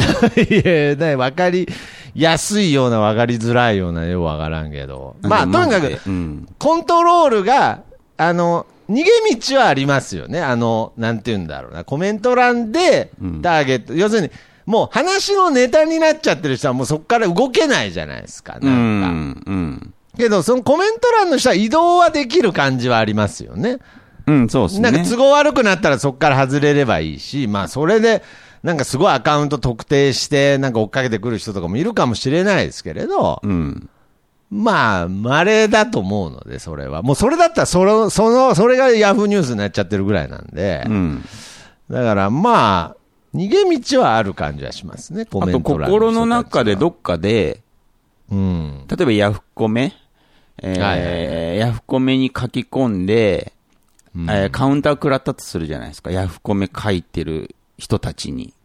[0.48, 1.68] いや、だわかり
[2.14, 5.16] やすいような、わかりづらいような、ようわからんけど。
[5.20, 6.48] まあ、とにかくうん。
[6.58, 7.82] コントロールが、
[8.16, 9.04] あの、逃げ
[9.36, 10.40] 道はありますよね。
[10.40, 11.84] あの、なんて言うんだろうな。
[11.84, 14.30] コメント欄でうん、ターゲット、要するに、
[14.64, 18.56] もう話のネタになっちゃってる人はもうそこから動けないじゃないですか。
[18.58, 19.08] うなんか。
[19.08, 19.42] ん。
[19.46, 19.94] うん。
[20.16, 23.80] けど、そのコメント欄の人は移動はできる感じはありますよね。
[24.26, 24.90] うん、そうですね。
[24.90, 28.22] なんか都合悪くなったらそこから外れればいいし、まあそれで、
[28.66, 33.88] なんかすごいアカウント特定して、なんか追っかけてくる人とかもいるかもしれないですけれど、うん。
[34.50, 37.02] まあ、稀だと思うので、それは。
[37.02, 41.24] もうそれだったら、その、その、それがヤフーニュースになっちゃってるぐらいなんで、うん。
[41.88, 42.96] だからまあ、
[43.36, 47.62] 逃げ道はある感じはしますね、コあと、メント欄心の中でどっかで、
[48.32, 48.84] うん。
[48.88, 49.94] 例えばヤフコメ、
[50.60, 53.52] えーはいはいヤフコメに書き込んで、
[54.16, 56.10] うんえーカウンター食らったとするじゃないですか。
[56.10, 58.55] ヤフコメ書いてる人たちに。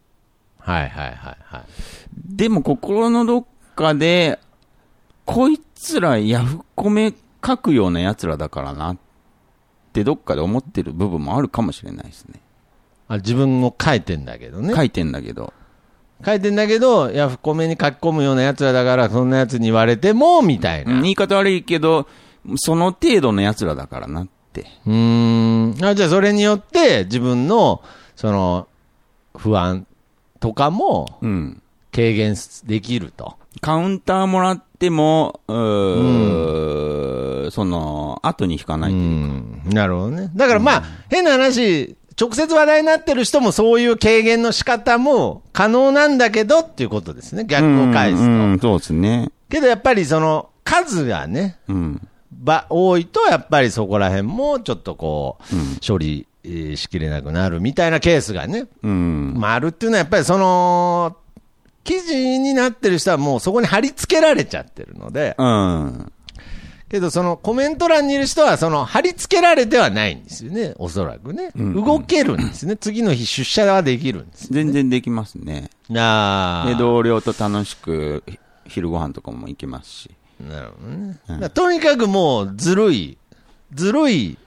[0.64, 1.62] はいはいはいはい。
[2.14, 3.44] でも心のどっ
[3.74, 4.38] かで、
[5.24, 7.12] こいつらヤフコメ
[7.44, 8.98] 書くような奴らだからなっ
[9.92, 12.40] てどっかで思ってる部分もあるかもしれないですね。
[13.08, 14.74] あ自分も書いてんだけどね。
[14.74, 15.52] 書いてんだけど。
[16.24, 20.94] 書いてんだけど、ヤフコメに書き込むような奴らだから、そんな奴に言われても、みたいな。
[20.94, 22.06] うん言い方悪いけど、
[22.56, 24.66] その程度の奴らだからなって。
[24.86, 25.84] うーん。
[25.84, 27.82] あじゃあ、それによって、自分の、
[28.14, 28.68] その、
[29.36, 29.86] 不安
[30.42, 31.62] とかも、うん。
[31.94, 33.36] 軽減できると。
[33.60, 39.28] カウンターもらっても、うーその、後に引かなういという
[39.62, 39.70] か。
[39.70, 39.74] ん。
[39.74, 40.30] なるほどね。
[40.34, 47.44] だからまあ、変な話、直接話題になってる人もそういう軽減の仕方も可能なんだけどっていうことですね。
[47.44, 48.24] 逆を返すと。
[48.24, 49.30] うん、うんそうですね。
[49.48, 52.08] けどやっぱりその、数がね、うん。
[52.32, 59.34] ば、多いと、やっぱりそこら辺もちょっとこう、処理えーしきれなくなるみたいなケースがね、うん。
[59.36, 61.16] まあ、あるっていうのは、やっぱりその、
[61.84, 66.12] 記事になってる人はもうそこに貼り付けられちゃってるので、うん。
[66.88, 71.50] けどそのコメント欄にいる人は、その貼り付けられてはないんですよね、おそらくね。
[71.56, 72.76] 動けるんですね。
[72.76, 74.48] 次の日出社はできるんです。
[74.52, 75.70] 全然できますね。
[75.96, 80.10] あで、同僚と楽しく、ひ昼ご飯とかも行けますし。
[80.38, 81.18] なるほどね。
[81.28, 83.16] だからとにかくもうずるい、
[83.72, 84.38] ずるい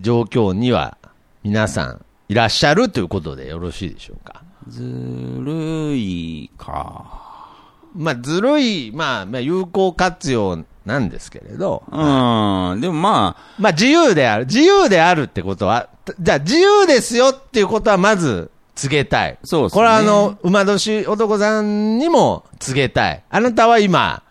[0.00, 0.98] 状況には
[1.46, 4.42] 皆さんいらっしゃるということでよろしいでしょうか？
[4.66, 7.52] ずるいか。
[7.94, 12.80] まあ、ずるい、まあ、まあ、有効活用なんですけれど、うん。
[12.80, 14.46] でもまあ、まあ、自由である。
[14.46, 19.38] 自由であるってことは、じゃあ自由ですよっていうことはまず告げたい。
[19.44, 23.22] そうですねこれはあの、馬年男さんにも告げたい。
[23.30, 24.24] あなたは今、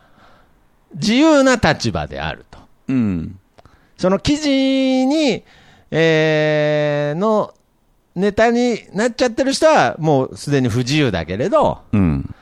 [0.95, 2.59] 自由な立場であると。
[2.89, 3.39] うん。
[3.97, 4.49] その記事
[5.05, 5.45] に、
[5.91, 7.53] えー、の
[8.15, 12.33] ネタになっちゃってる人はもうすでに不自由だけれど、うん。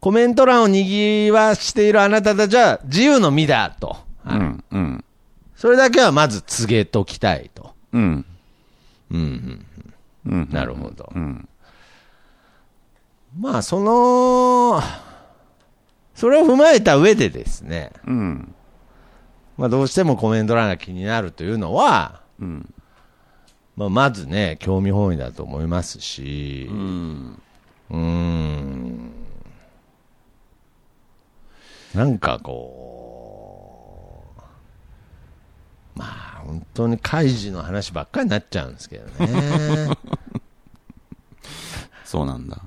[0.00, 3.96] コメント欄を賑わしているあなたたちは自由の身だと。
[4.24, 4.64] うん。
[4.70, 5.04] うん。
[5.56, 7.74] それだけはまず告げときたいと。
[7.92, 8.24] うん。
[9.10, 9.66] うん
[10.24, 10.48] うん、うん。
[10.50, 11.10] なるほど。
[11.14, 11.48] うん。
[13.38, 14.80] まあ、その、
[16.14, 18.54] それを踏まえた上でですね、うん。
[19.56, 22.74] まあ、どうしてもコメント欄が気になるというのは、うん。
[23.78, 27.42] まあ、まずね、興味本位だと思いますし、うん。
[27.90, 29.12] うーん、
[31.94, 39.96] なんかこう、まあ、本当に開示の話ばっかりになっちゃうんですけどね。
[42.04, 42.60] そうなんだ。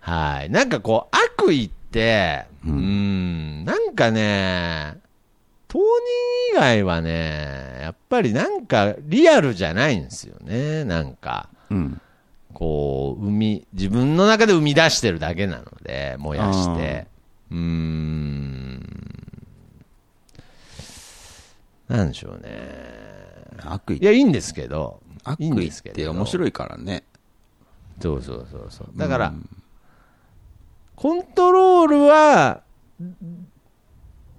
[0.00, 0.50] はい。
[0.50, 4.98] なんかこう、悪意って、うーん、なんかね、
[5.68, 5.84] 当人
[6.52, 10.84] 以外はね、やっぱりなんかリアルじゃないんですよね。
[10.84, 12.00] なんか、うん。
[12.52, 17.06] こう、生み、自分の中で生み出してるだけなので、燃やして。
[17.50, 18.80] うーん。
[21.88, 23.06] なんでしょうね。
[23.62, 25.00] 悪意いや、いいんですけど。
[25.24, 27.02] 悪意っですけれどて面白いからね。
[28.00, 28.88] そうそうそうそう。
[28.96, 29.34] だから、
[30.94, 32.62] コントロールは、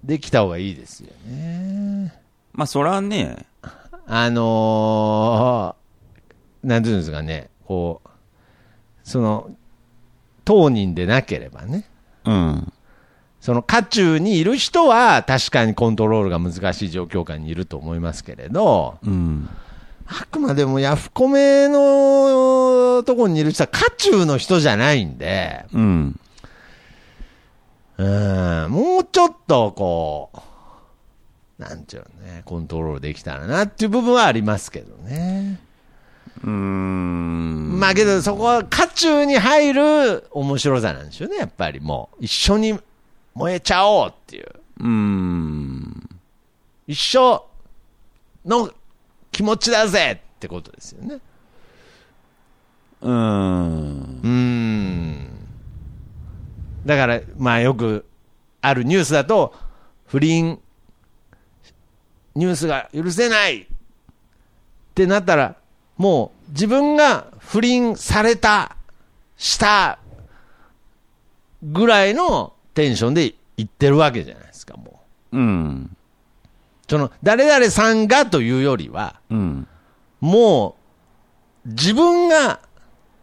[0.08, 2.14] できた方がいいですよね。
[2.54, 3.46] まあ、そらね、
[4.08, 8.10] あのー、なんていうんですかね、こう、
[9.04, 9.52] その、
[10.46, 11.90] 当人でなければね、
[12.24, 12.74] うん。
[13.42, 19.50] その渦中にいる人は確かにコントロールが難しい状況下にいると思いますけれど、うん。
[20.08, 26.20] あくまでもヤフコメのとこにいる人は渦中の人じゃないんで、うん。
[27.98, 28.04] う
[28.68, 30.32] ん、もうちょっとこ
[31.60, 35.60] う、なんちゅうのね、コントロールできたらなっていう部分はありますけどね。
[36.44, 37.80] うーん。
[37.80, 42.26] まあけどそこは渦中に入る面白さなんでしょうね、やっぱりもう。
[42.26, 42.80] 一緒に
[43.34, 44.48] 燃えちゃおうっていう。
[44.80, 46.10] うーん。
[46.86, 47.44] 一緒
[48.46, 48.72] の
[49.32, 51.20] 気持ちだぜってことですよね。
[53.02, 54.20] うーん。
[54.24, 55.37] うーん。
[56.88, 58.06] だから、まあよく
[58.62, 59.54] あるニュースだと、
[60.08, 60.60] 不倫、
[62.34, 63.66] ニュースが許せないっ
[64.96, 65.58] てなったら、
[65.98, 68.78] もう自分が不倫された、
[69.36, 70.00] した、
[71.62, 75.02] ぐらいのテンションで言ってるわけじゃないですか、も
[75.34, 75.38] う。
[75.38, 75.98] うん。
[76.90, 79.68] その、誰々さんがというよりは、うん。
[80.22, 80.78] も
[81.66, 82.62] う、自分が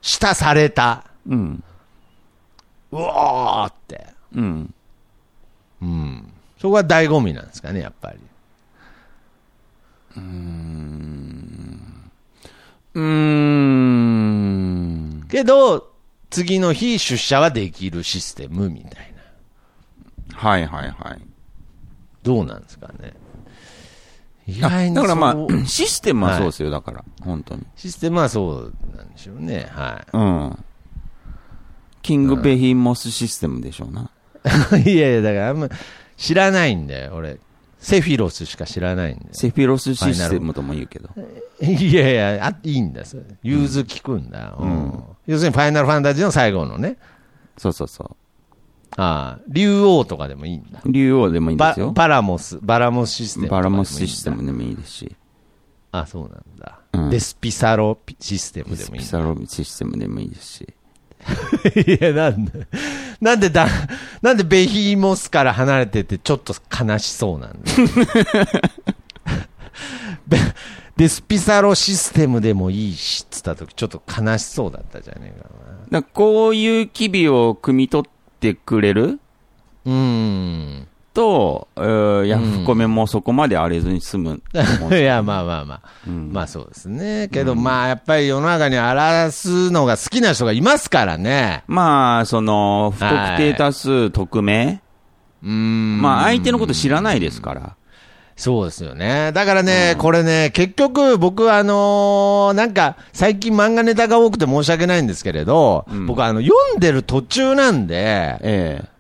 [0.03, 1.65] したされた、うん。
[2.99, 4.07] うおーって。
[4.35, 4.75] うん。
[5.83, 6.33] うん。
[6.59, 8.19] そこが醍醐味なんですかね、やっぱり。
[10.17, 11.95] うーん。
[15.29, 15.93] けど、
[16.31, 19.15] 次の日出社はできるシステムみたい
[20.33, 20.39] な。
[20.39, 21.21] はいはいはい。
[22.23, 23.13] どうなんですかね。
[24.47, 27.05] 意あ外にだからまあ、システムはそうですよ、だから。
[27.23, 27.65] 本当に。
[27.77, 29.67] システムはそうなんでしょうね。
[29.71, 30.65] はうん。
[32.05, 34.11] キングベヒモスシステムでしょうな。
[34.79, 34.83] い。
[34.93, 35.69] いやいや、だからあんま
[36.19, 37.39] 知らないんだよ、俺。
[37.79, 39.29] セフィロスしか知らないんで。
[39.33, 41.09] セフィロスシステムとも言うけど。
[41.65, 43.23] いやいや、あいいんだ、それ。
[43.43, 44.55] 融通聞くんだ。
[44.61, 45.03] うん。
[45.27, 46.99] 要するに、ファイナルファンタジーの最後のね。
[47.57, 48.17] そうそうそ
[48.97, 50.83] ああ、竜王とかでもいいんだ。
[50.85, 50.93] う。
[50.93, 51.87] 竜王でもいいんですよ。
[51.87, 53.71] ババラモス、バラモスシステムバラ。
[53.71, 55.17] モスシステムでもいいですし。
[55.91, 56.81] あ、そうなんだ。
[56.93, 58.99] うんデスピサロピシステムでもいいんだ。
[58.99, 60.75] ピサロシステムでもいいですし。
[61.77, 62.67] いや、なんで、
[63.21, 63.67] なんでだ、
[64.23, 67.59] なんでベヒモスから離れててちょっと悲しそうなんだ。
[70.97, 75.49] デスピサロシステムでもいいし、つった時ちょっと悲しそうだったじゃねえかな。
[75.49, 79.19] だからこういう機微を汲み取ってくれる？
[79.87, 80.87] うーん。
[81.15, 85.03] と、えーヤフコメもそこまで荒れずに済むと思うん い。
[85.03, 85.81] や、まあまあまあ。
[86.07, 87.29] うんまあそうですね。
[87.33, 91.63] けど、まあやっぱり世の中に荒らすのが好きな人がいますからね。
[91.69, 94.81] まあ、その、不特定多数匿名、
[95.43, 96.03] うーん。
[96.03, 97.77] まあ、相手のこと知らないですから。
[98.37, 99.31] そうですよね。
[99.33, 108.94] だからね、これね、結局僕はあのーなんか、最近漫画ネタが多くて申し訳ないんですけれど、うん僕はあの、読んでる途中なんで、ええ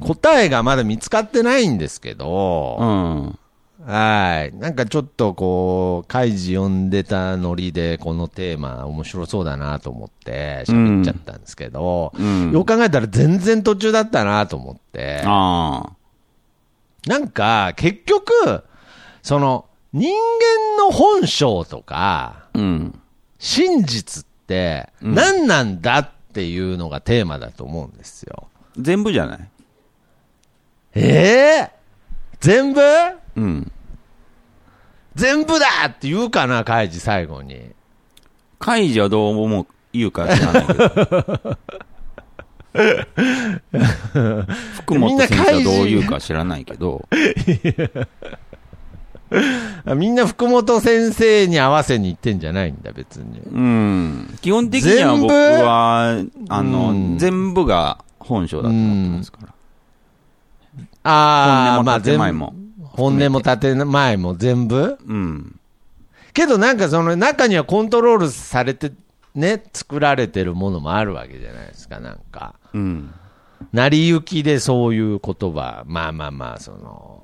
[0.00, 3.38] 答えがまだ見つかってないんですけど、うん。
[3.84, 4.56] はい。
[4.56, 15.22] なんかちょっとこう、カイジ読んでたノリで、このテーマ面白そうだなと思って喋っちゃったんですけど、うんよく考えたら全然途中だったなと思って。
[15.24, 18.62] なんか結局、
[19.22, 20.14] その人
[20.78, 22.98] 間の本性とか、うん。
[23.38, 28.46] 真実って何なんだっていうのがテーマだと思うんですよ。
[28.78, 29.48] 全部じゃない？
[30.94, 31.70] ええ
[32.40, 32.80] 全部？
[33.36, 33.72] うん。
[35.14, 37.70] 全部だって言うかな、カイジ最後に。
[38.58, 41.58] カイジはどう思う、言うか知らないけど。
[44.74, 47.06] 福本先生はどう言うか知らないけど。
[49.84, 53.40] あ みんな福本先生に合わせに行ってんじゃないんだ、別に。
[53.40, 54.38] うん。
[54.40, 59.48] 基本的には僕は、あの、うん全部が本性だと思ってますから。
[61.04, 64.98] ああ、まあ前も全部本音も建前も全部？
[65.06, 65.58] うん。
[66.32, 68.92] けどなんかその中にはコントロールされて
[69.34, 72.54] ね、作られてるものもあるわけじゃないですか、なんか。
[72.74, 73.14] うん。
[73.72, 77.22] 成り行きでそういう言葉、まあまあまあ、その、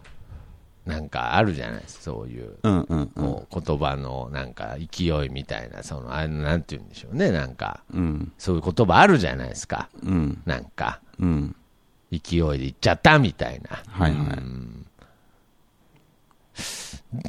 [0.86, 2.54] なんかあるじゃないですか、そういう。
[2.62, 3.06] うんうんうん。
[3.08, 8.32] こう言葉のなんか勢いみたいな、その、あれなんて言うんでしょうね、なんか、うん。
[8.38, 9.90] そういう言葉あるじゃないですか。
[10.02, 10.40] うん。
[10.46, 11.56] なんか、うん。
[12.10, 13.82] 勢いで言っちゃったみたいな。
[13.86, 14.38] はいはい。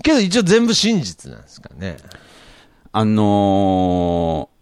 [0.03, 1.97] けど一応全部真実なんですかね。
[2.91, 4.59] あのー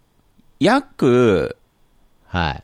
[0.60, 1.56] 約
[2.26, 2.62] はい。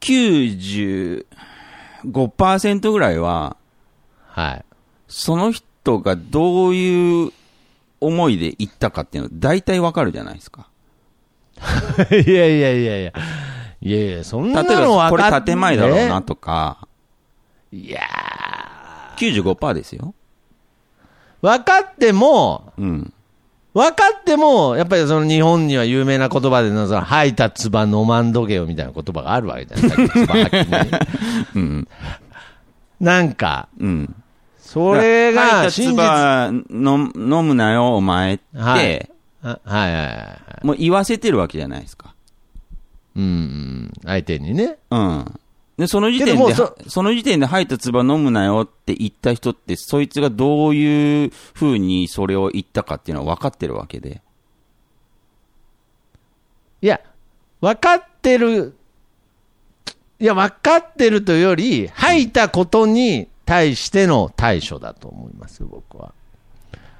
[0.00, 3.56] 95%ぐらいは、
[4.28, 4.64] はい。
[5.08, 7.32] その人がどういう
[8.00, 10.68] 思いで言ったかっていうの大体わかるじゃないですか。
[12.10, 13.12] いやいやいやいや。
[13.80, 16.88] いやいや、そんなのば、これ分かっ建前だろうなとか、
[17.72, 18.00] いや
[19.18, 20.14] 95%ですよ。
[21.42, 23.12] ー、分かっても、うん。
[23.74, 31.00] 分かっても、やっぱりその日本には有名な言葉での、その吐いた唾飲まんどけよみたいな言葉があるわけじゃないですか。
[31.54, 31.88] うん。
[32.98, 34.14] なんか、うん。
[34.58, 36.02] それ吐いたが真実。
[36.02, 39.10] は唾飲飲むなよ、お前って、はい
[39.42, 40.66] はいはいはい。
[40.66, 42.14] もう言わせてるわけじゃないですか。
[43.18, 44.78] うんうん、相手にね。
[44.90, 45.40] うん。
[45.76, 54.22] で、その時点で、そその時点で吐いた唾飲むなよって言った人って、そいつがどういう風にそれを言ったかっていうのは分かってるわけで。
[56.80, 57.00] いや、
[57.60, 58.76] 分かってる、
[60.20, 66.12] いや、分かってるというより、吐いたことに対しての対処だと思います、僕は。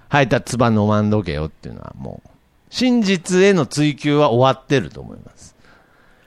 [0.09, 2.31] 吐いた唾飲まんどけよっていうのはもう、
[2.71, 5.58] 真実への追求は終わってると思います。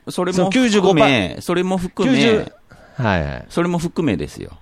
[0.10, 2.52] それも95%含め、それも含め90、
[2.98, 3.46] はいはい。
[3.50, 4.58] それも含めですよ。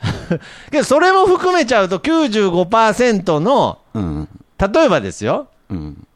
[0.70, 4.28] けど、それも含めちゃうと95%の、うん。
[4.58, 6.06] 例えばですよ、うん。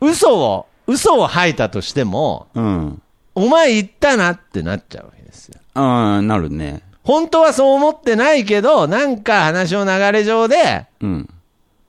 [0.00, 3.02] 嘘を、嘘を吐いたとしても、うん。
[3.34, 5.60] お前言ったなってなっちゃうわけですよ。
[5.74, 6.82] ああ、なるね。
[7.02, 11.28] 本当はそう思ってないけど、なんか話の流れ上でうん。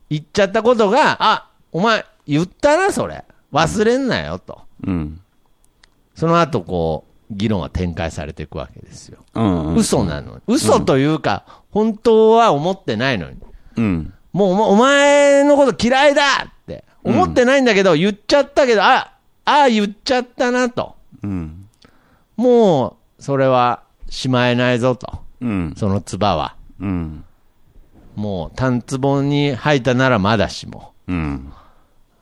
[0.10, 3.24] 言っちゃったことが、あ、お前言ったな、それ。
[3.54, 4.65] 忘れんなよ、と。
[4.86, 5.22] うん。
[6.16, 9.20] その後、こう、議論は展開されていくわけですよ。
[9.34, 9.66] うん。
[9.68, 9.76] うん。
[9.76, 10.42] 嘘なのに。
[10.48, 13.38] 嘘というか、本当は思ってないのに。
[13.78, 14.14] うん。
[14.32, 19.14] もうお前お前のこと嫌いだって思ってないんだけど、言っちゃったけど、あ、
[19.46, 20.96] あ言っちゃったなと。
[21.24, 21.68] うん。
[22.36, 25.20] もう、それはしまえないぞと。
[25.42, 25.74] うん。
[25.78, 26.56] その唾は。
[26.80, 27.24] うん。
[28.16, 30.94] もう、単壺に吐いたならまだしも。
[31.08, 31.54] うん。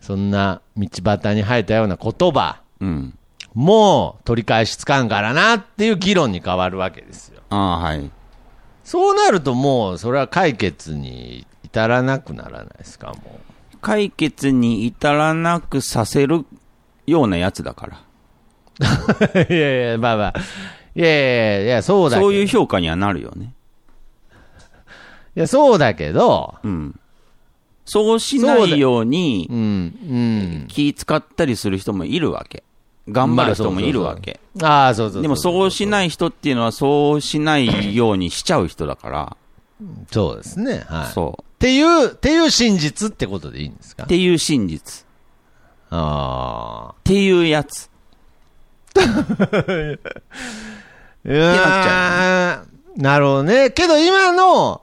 [0.03, 3.17] そんな道端に吐いたような言葉、うん。
[3.53, 7.41] もう取り返しつかんからなっていう議論に変わるわけですよ。
[7.49, 8.11] ああ、はい。
[8.83, 13.39] そうなるともう、それは解決に至らなくならないですか、も
[13.79, 16.45] 解決に至らなくさせる
[17.07, 18.01] ようなやつだから。
[19.47, 19.53] う。
[19.53, 20.33] いやいや、まあまあ。
[20.95, 22.27] いやいやいや、そうだけど。
[22.27, 23.53] そういう評価にはなるよね。
[25.37, 26.99] いや、そうだけど、うん。
[27.85, 29.57] そうしないようにうん。
[29.57, 29.63] う
[30.65, 30.67] ん。
[30.69, 32.63] 気使ったりする人もいるわけ。
[33.09, 34.39] 頑張る人もいるわけ。
[34.61, 35.21] ああ、そうそう。
[35.21, 39.37] でもそうしない人っていうのはそうしないようにしちゃう人だから、
[40.11, 40.85] そうですね。
[40.87, 41.11] はい。
[41.13, 41.41] そう。
[41.41, 44.03] っていう、っていう真実ってことでいいんですか？
[44.03, 45.05] っていう真実。
[45.89, 46.91] ああ。
[46.91, 47.89] っていうやつ。
[51.25, 53.71] いやーなるほどね。
[53.71, 54.81] けど今の、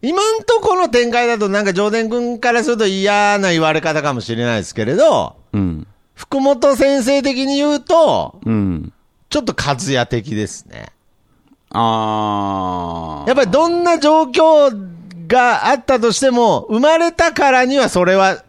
[0.00, 5.86] 今んとこの展開だとなんか上田君からすると嫌な言われ方かもしれないですけれど、うん。
[6.14, 8.92] 福本先生的に言うと、うん。
[9.28, 10.92] ちょっと和也的ですね。
[11.70, 13.28] あー。
[13.28, 14.72] やっぱりどんな状況
[15.26, 18.42] があったとしても、生まれたからにはそれは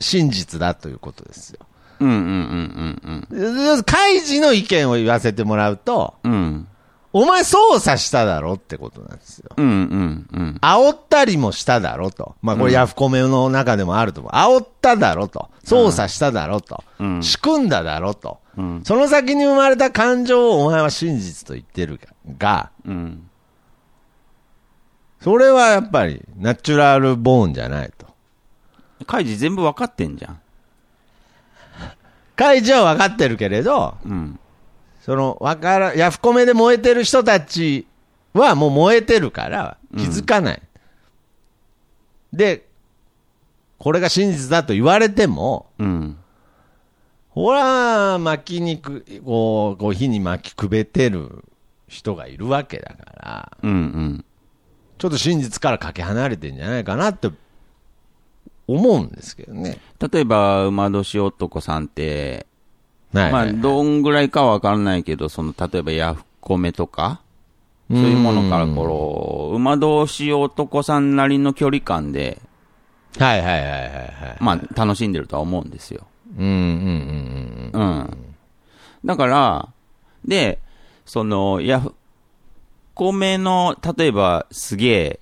[0.00, 1.60] 真実だということですよ。
[2.00, 6.68] うんうんうんうんカイジの意見を言わせてもらうと、うん。
[7.14, 7.22] うん。
[7.22, 9.50] お前操作しただろってことなんですよ。
[9.56, 10.58] うんうんうん。
[10.60, 12.34] 煽ったりもしただろと。
[12.42, 14.32] まあこれヤフコメの中でもあると思う。
[14.32, 15.48] 煽っただろと。
[15.64, 16.84] 操作しただろと。
[16.98, 18.38] うん仕組んだだろと。
[18.56, 22.00] うんその先に生まれた感情をお前は真実と言ってる
[22.38, 23.30] が、うん。
[25.20, 28.06] それはやっぱりナチュラルボーンじゃないと。
[29.06, 30.40] カイジ全部わかってんじゃん。
[32.36, 34.38] カイジは分かってるけれど、うん。
[35.04, 37.86] その、わから、ヤフコメで燃えてる人たち
[38.32, 40.62] はもう燃えてるから気づかない。
[42.32, 42.66] で、
[43.76, 46.16] これが真実だと言われても、うん。
[47.28, 51.44] ほら、巻きにく、こう、こう火に巻きくべてる
[51.86, 54.24] 人がいるわけだから、うんうん。
[54.96, 57.28] ちょっと真実からかけ離れてんじゃないかなって
[58.66, 59.76] 思うんですけどね。
[60.00, 62.46] 例えば、馬年男さんって、
[63.14, 67.20] まあ、はいはいどんぐらいかはわからないけど、その、例えばヤフコメとか、
[67.90, 72.40] そういうものからこう、馬年男さんなりの距離感で、
[73.18, 74.36] はいはいはいはいはい。
[74.40, 76.06] まあ、楽しんでるとは思うんですよ。
[76.36, 78.34] うんうんうんうん。
[79.04, 79.68] だから、
[80.24, 80.58] で、
[81.06, 81.94] その、ヤフ
[82.94, 85.20] コメの、例えば、すげえ、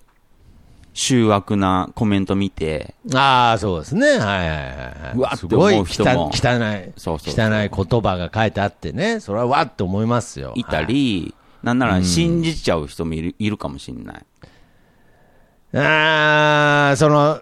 [0.95, 3.16] 醜悪なコメント見て、うん。
[3.16, 4.07] ああ、そうですね。
[4.07, 5.16] はいはいはいはい。
[5.16, 9.20] うわってすごい思う人も汚汚い、そうそうそう汚い言葉が書いてあってね。
[9.20, 10.53] それはわって思いますよ。
[10.55, 15.78] いたり、なんなら信じちゃう人もいる,、いるかもしれない。
[15.78, 17.40] ああ、その、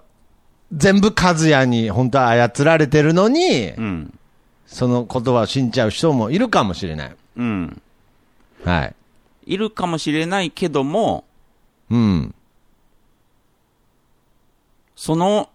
[0.73, 4.19] 全部和也に本当は操られてるのに、うん。
[4.67, 7.17] その言葉を信じちゃう人もいるかもしれない。
[7.37, 7.83] うん。
[8.65, 8.95] はい。
[9.47, 11.25] いるかもしれないけども、
[11.91, 12.35] うん。
[15.03, 15.49] その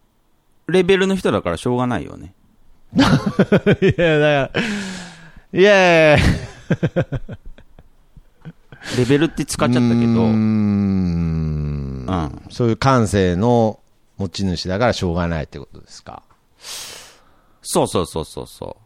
[0.65, 2.33] レベルの人だからしょうがないよね。
[2.97, 3.11] いや、
[4.17, 4.51] だから、
[5.53, 6.25] いやいや
[8.97, 12.41] レベルって使っちゃったけど、うーうんん。
[12.49, 13.79] そういう感性の
[14.17, 16.23] 持ち主だからしょうがないってことですか？
[17.61, 18.77] そうそうそうそうそ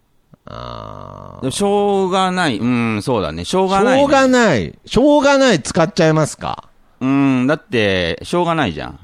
[0.46, 1.42] あう。
[1.42, 2.58] でもしょうがない。
[2.58, 3.46] うん、そうだね。
[3.46, 3.82] しょうあ。
[3.82, 4.04] がない、ね。
[4.04, 4.80] しょうがない。
[4.86, 6.68] しょうがない使っちゃいますか？
[7.00, 9.00] うん、だって、しょうがないじゃん。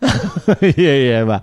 [0.76, 1.42] いやいや、まあ。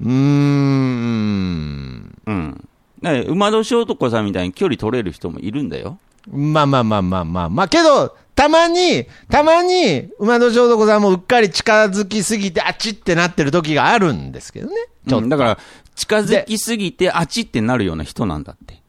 [0.00, 2.14] うーん。
[2.26, 2.68] うん。
[3.02, 5.98] だから馬年男さんみたいに距離取れる人もいるんだよ。
[6.30, 7.48] まあまあまあまあまあ。
[7.48, 14.74] まあけど、たまに、たまに、馬年男さんもうっかり近づきすぎて、あっちってなってる時があるんですけどね。
[15.08, 15.24] ちょっと。
[15.24, 15.58] うんだから、
[15.94, 18.82] 近づきすぎて、あちってなるような人なんだって。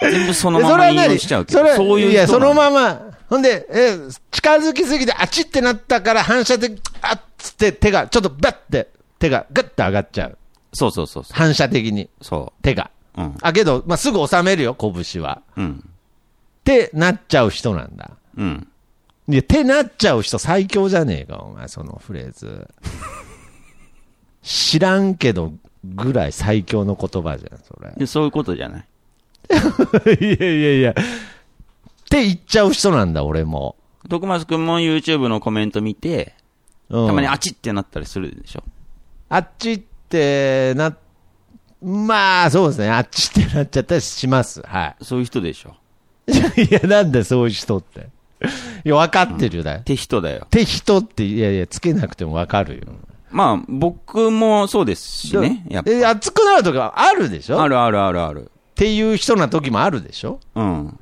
[0.00, 3.96] 全部そのまま引用しちゃうけど、それはそういういや、その人ままま、ほんで、え、
[4.30, 8.88] 近づきすぎて、あっちってなったから反射的、あっつって手が、ちょっとバッて、
[9.18, 10.38] 手がグッて上がっちゃう。
[10.72, 11.22] そうそうそう。
[11.30, 12.90] 反射的に、そ手が。
[13.16, 13.22] う。
[13.22, 13.36] うん。
[13.40, 15.42] あ、けど、まあ、すぐ収めるよ、拳は。
[15.56, 15.84] うん。
[15.84, 18.10] ってなっちゃう人なんだ。
[18.36, 18.68] うん。
[19.28, 22.68] いや、手なっちゃう人最強じゃねえか、お前、そのフレーズ。
[24.42, 25.52] 知らんけど、
[25.84, 27.92] ぐらい最強の言葉じゃん、それ。
[27.96, 28.84] で、そういうことじゃない。
[30.20, 30.90] いやいやいや。
[30.92, 30.94] っ
[32.08, 33.76] て言っちゃう人なんだ、俺も。
[34.08, 36.34] 徳松くんも YouTube のコメント見て、
[36.88, 38.64] うんたまにあちってなったりするでしょ？
[39.28, 39.78] あっちっ
[40.08, 40.96] てな、
[41.82, 42.90] まあ、そうですね。
[42.90, 44.60] あっちってなっちゃったりします。
[44.66, 45.76] はそういう人でしょ？
[46.56, 46.62] い。
[46.66, 48.08] いや、なんだ、そういう人って。
[48.84, 49.78] いや、分かってるよ、だよ。
[49.80, 50.42] って人だよ。
[50.46, 52.82] って人って、いやいや、つけなくても分かるよ。
[53.30, 55.64] まあ、僕もそうですしね。
[55.68, 55.90] やっぱ。
[55.92, 57.58] え、熱くなるとかあるでしょ？
[57.58, 58.50] っあるあるあるある。
[58.80, 60.40] ていう人な時もあるでしょ？
[60.54, 60.98] うん。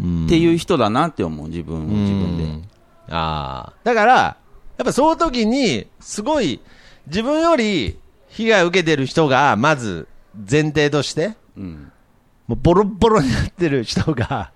[0.00, 2.44] うんっていう人だなって思う、自分を自分で。
[2.44, 2.62] うん
[3.10, 3.72] ああ。
[3.84, 4.36] だから、や
[4.82, 6.60] っぱその時に、すごい、
[7.08, 7.98] 自分より
[8.28, 10.08] 被害を受けてる人が、まず
[10.50, 11.92] 前提として、うん。
[12.46, 14.52] もうボロッボロになってる人が、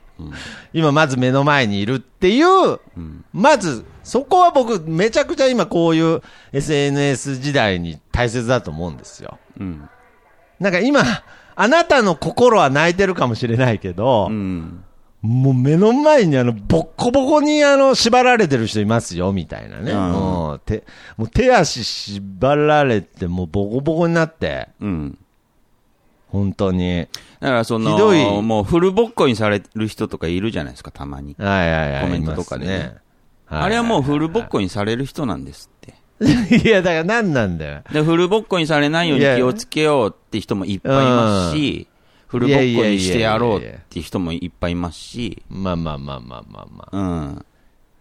[0.72, 3.24] 今まず目の前にいるっていう、うん。
[3.32, 9.38] まずそこは僕、めちゃくちゃ今こういう SNS 時代に大切だと思うんですよ。
[9.60, 9.88] うん。
[10.60, 11.02] なんか今、
[11.56, 14.84] あなたの心は泣いてるかもしれないけど、うん。
[15.22, 19.92] もう目の前にあの、ボッコボコにあの、縛られてる人いますよ、みたいなね。
[19.92, 20.84] うんもう手、
[21.16, 25.18] もう手足縛られて、もうボコボコになって、うん。
[26.28, 27.08] 本当に。
[27.40, 31.36] だからその、ひどいもうフルボッコにされる人とかいるじゃないですか、たまに。
[31.38, 32.02] はいはいはい。
[32.02, 32.98] コメントとかでねいますね
[33.46, 34.50] あれはもうフルボッコ。
[34.50, 35.94] コにされる人なんですって。
[36.64, 37.82] いや、だから何なんだよ。
[37.92, 41.88] で、フルボッコにされないように気をつけようって人もいっぱいいますし、
[42.28, 46.96] フルボッコにしてやろうって人もいっぱいいますし、まあまあまあまあまあまあ。
[46.96, 47.44] うん。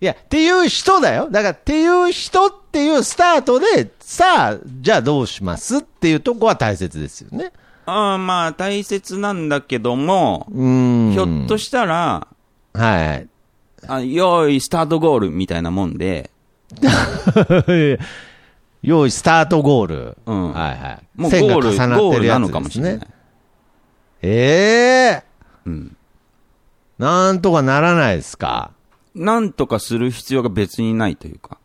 [0.02, 1.30] いや、っていう人だよ。
[1.32, 7.54] だから、っていう人っていうスタートで、さあ、じゃあどうしますっていうとこは大切ですよね。
[7.86, 11.14] あーまあ、大切なんだけども、うーん。
[11.14, 12.28] ひょっとしたら、
[12.74, 13.28] はい。
[13.88, 16.32] あ用意スタートゴールみたいなもんで、
[18.82, 20.18] 用意スタートゴール。
[20.26, 21.00] うんはいはい。
[21.16, 23.08] もうゴール、線が重なってるやつですのかもしれないね。。
[24.22, 25.24] ええ
[25.66, 25.96] うん。
[27.00, 28.72] なんとかならないですか？
[29.16, 31.58] なんとかする必要が別にないというか。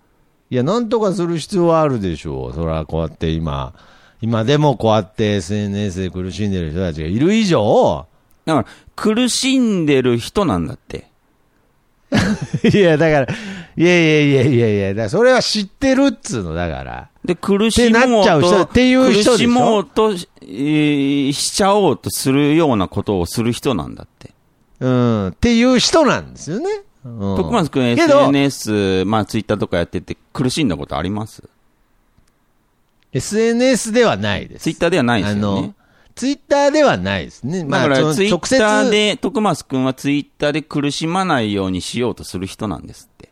[0.50, 2.54] いや、なんとかする必要はあるでしょう。
[2.54, 3.74] それはこうやって今、
[4.20, 8.06] 今でもこうやって SNS で苦しんでる人たちがいる以上、
[8.44, 11.06] だから、苦しんでる人なんだって。
[12.72, 13.26] いや、だから、
[13.79, 17.09] いやいやいやいやいや、だそれは知ってるっつうの、だから。
[17.24, 24.33] で、苦しもうってなっちゃう人と、っていう人苦しもうとし、えーしちゃおうとするようなことをする人なんだって。
[24.81, 26.68] うん、っていう人なんですよね。
[27.05, 31.45] うん、徳松くんけど SNS、まあツイッターとかやってて苦しんだことあります
[33.12, 34.64] ？SNS ではないです。
[34.64, 35.74] ツイッターではないですあのよね。、
[36.16, 37.64] ツイッターではないですね。
[37.64, 43.28] だから、ツイッ直接ターで、徳松くんはツイッターで苦しまないようにしようとする人なんですって。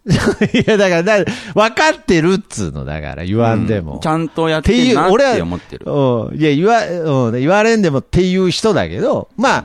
[0.10, 1.24] いや、だから、だ
[1.54, 4.00] 分かってるっつうの、だから、言わんでも。
[4.02, 5.86] ちゃんとやっっていう、てんなっ俺は、て思ってる。
[5.86, 9.64] うん、いや、言わ、うん、言われんでもっていう人だけど、まあ、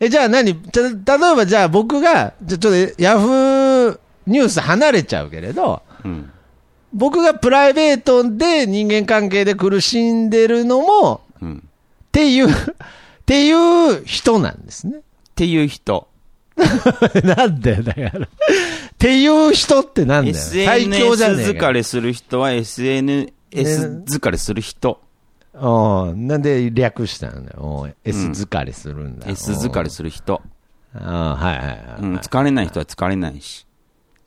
[0.00, 0.54] え、じゃあ何？
[0.54, 0.88] じゃ、例
[1.32, 6.30] えばじゃあ僕が、じゃ、ちょっとヤフーニュース離れちゃうけれど、うん。
[6.92, 11.56] 僕がプライベートで人間関係で苦しんでるのも、うん。
[11.58, 12.52] っていう、 っ
[13.26, 14.98] ていう人なんですね。
[14.98, 15.00] っ
[15.34, 16.08] ていう人。
[17.36, 18.08] なんだよ、だから。
[18.08, 18.28] っ
[18.98, 20.36] ていう人ってなんだよ。
[20.36, 23.32] 最強じゃね SNS 疲れする人は SNS
[24.06, 25.00] 疲れする人。
[25.54, 26.26] うん。
[26.26, 27.82] なんで略したんだよ。
[27.84, 29.26] うん S 疲れするんだ。
[29.28, 30.42] S 疲れする人。
[30.94, 31.78] あはいはいはい。
[32.00, 32.16] うん。
[32.16, 33.66] 疲れない人は疲れないし。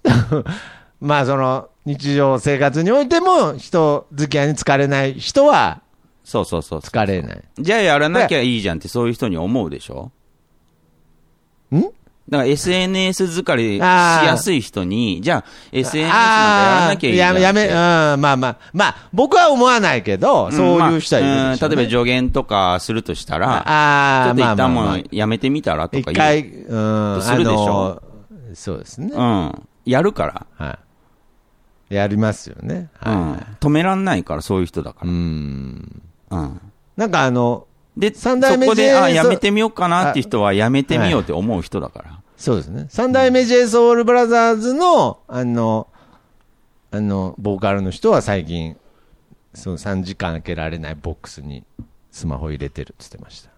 [0.99, 5.82] まあ、その、日常生活においても、人付き合いに疲れない人は
[6.23, 6.80] そうそうそう。
[6.80, 7.43] 疲れない。
[7.59, 10.11] じゃあやらなきゃいいじゃんってそういう人に思うでしょ？
[11.73, 11.84] ん？
[12.30, 17.39] だから SNS 疲れしやすい人に、じゃあ SNS なんかやらなきゃいいじゃんって。
[17.39, 17.73] あーやめ、やめ、
[18.13, 26.38] うん、まあまあ、まあ、僕は思わないけど、そういう人はいるね、まあうん例えば助言とかするとしたら、ああ、ちょっと一旦もうやめてみたらとか言う。
[26.38, 28.03] 一回、うん、するでしょ
[28.53, 29.11] そうですね。
[29.13, 29.67] うん。
[29.86, 30.25] やるか
[30.59, 30.65] ら。
[30.67, 30.80] は
[31.89, 31.95] い。
[31.95, 32.89] やりますよね。
[33.05, 33.17] うはい。
[33.17, 33.57] ん。
[33.61, 36.01] 止めらんないから、そういう人だかうーん。
[36.30, 36.39] ら。
[36.39, 36.61] うん。
[36.97, 42.16] なんかあの、で、そ三代目こで、あ、やめてみようかなっていう人は、やめてみようって思う人だから。
[42.38, 42.85] そうですね。
[42.89, 45.88] 三代目 j ソ o ルブラザーズの、あの、
[46.91, 48.77] あの、ボーカルの人は最近、
[49.53, 51.63] その3時間開けられないボックスに
[52.11, 53.49] スマホ入れてるって言ってました。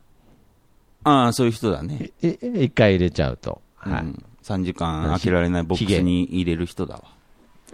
[1.03, 2.11] ああ、そういう人だね。
[2.21, 3.61] いい一回入れちゃうと。
[3.75, 4.03] はい。
[4.03, 4.25] うん。
[4.43, 7.03] 3時間開けられないボックスに入れる人だわ。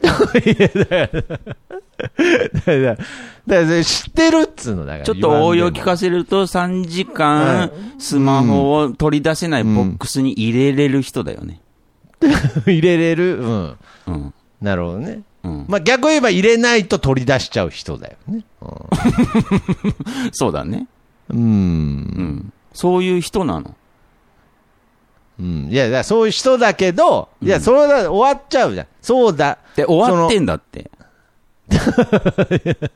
[0.01, 0.23] だか
[2.65, 3.05] ら、だか
[3.47, 5.03] ら知ってるっつうのだから。
[5.05, 11.61] ちょっと応用聞せかせると、3時間スマホを取り出せないボックスに入れれる人だよね。
[12.65, 13.37] 入れれる？
[13.39, 13.77] うん。
[14.07, 14.33] うん。
[14.61, 15.21] なるほどね。
[15.43, 15.65] うん。
[15.67, 18.43] まあ逆を言えば入れないと取り出しちゃう人だよね。
[20.31, 20.87] そうだね。
[21.29, 21.37] うん。
[21.39, 22.53] うん。
[22.73, 23.75] そういう人なの。
[25.39, 25.69] うん。
[25.69, 28.87] いや、だそういう人だけど、いや、それは終わっちゃうじゃん。
[29.01, 29.57] そうだ。
[29.75, 30.91] で、終わってんだって。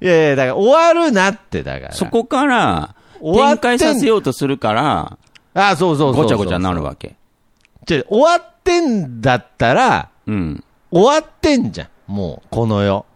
[0.00, 1.92] いやいや、だから終わるなって、だから。
[1.92, 5.18] そこから、展開させようとするから、
[5.54, 6.24] ああ、そうそうそう。
[6.24, 7.16] ごちゃごちゃになるわけ。
[7.86, 10.64] じゃ終わってんだったら、うん。
[10.90, 11.88] 終わってんじゃん。
[12.12, 13.06] もう、この世。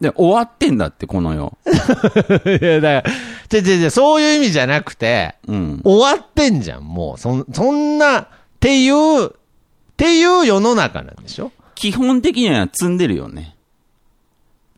[0.00, 1.56] で、終わってんだって、この世。
[1.66, 3.14] いや、だから、
[3.48, 5.80] じゃじゃじゃそういう意味じゃなくて、うん。
[5.84, 6.84] 終わってんじゃん。
[6.84, 8.26] もう、そん、そんな、っ
[8.60, 9.30] ていう、っ
[9.96, 11.50] ていう世の中なんでしょ？
[11.74, 13.56] 基本的には積んでるよね。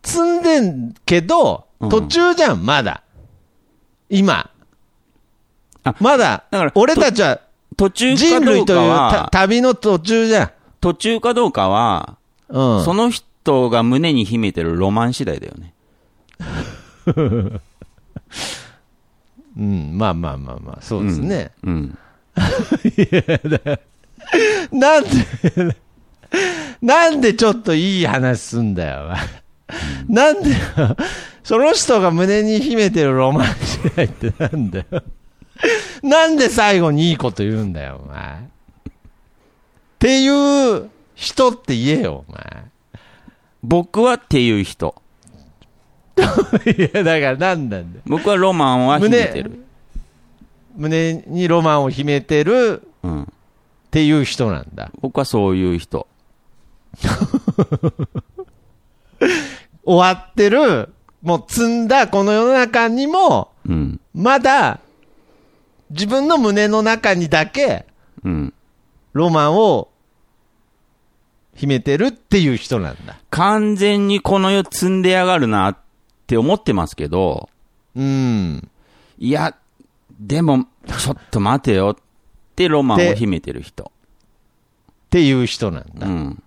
[0.03, 3.03] 積んでんけど、うん途中じゃん、まだ。
[4.11, 4.51] 今。
[5.83, 7.41] あまだだから、俺たちは
[7.77, 10.51] 途中か人類という旅の途中じゃん。
[10.81, 12.17] 途中かどうかは、
[12.51, 12.85] うん。
[12.85, 15.75] その人が胸に秘めてるロマン次第だよね。
[19.57, 21.53] うん、まあまあまあまあ、そうですね。
[21.63, 21.99] うん。
[24.73, 25.11] なんで、
[26.81, 29.13] なんでちょっといい話すんだよ、
[30.09, 30.51] なんで、
[31.43, 35.03] その人が胸に秘めてるロマン次第ってなんだよ。
[36.03, 38.39] なんで最後にいいこと言うんだよ、お前。
[38.39, 38.43] っ
[39.99, 42.65] ていう人って言えよ、お前。
[43.63, 44.95] 僕はっていう人。
[46.67, 48.03] いや、だからなんなんだよ。
[48.07, 49.65] 僕はロマンは秘めてる。
[50.77, 53.23] 胸にロマンを秘めてるうん。
[53.23, 53.27] っ
[53.91, 54.91] ていう人なんだ。
[55.01, 56.07] 僕はそういう人。
[59.85, 60.93] 終わってる、
[61.23, 64.01] もう積んだこの世の中にも、うん。
[64.15, 64.81] まだ、
[65.91, 67.87] 自分の胸の中にだけ、
[68.25, 68.55] うん。
[69.13, 69.89] ロマンを
[71.61, 73.19] 秘めてるっていう人なんだ。
[73.29, 75.77] 完全にこの世積んでやがるなっ
[76.27, 77.51] て思ってますけど、
[77.95, 78.71] うん。
[79.19, 79.55] いや、
[80.19, 82.03] でも、ちょっと待てよっ
[82.57, 83.93] てロマンを秘めてる人。
[83.93, 86.07] っていう人なんだ。
[86.07, 86.43] うん。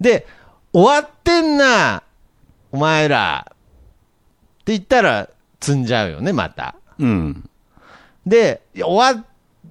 [0.00, 0.24] で、
[0.72, 2.04] 終わってんな、
[2.70, 3.50] お前ら。
[3.50, 3.56] っ
[4.64, 5.28] て言ったら、
[5.60, 6.76] 積んじゃうよね、また。
[7.00, 7.50] うん。
[8.24, 9.24] で、終わ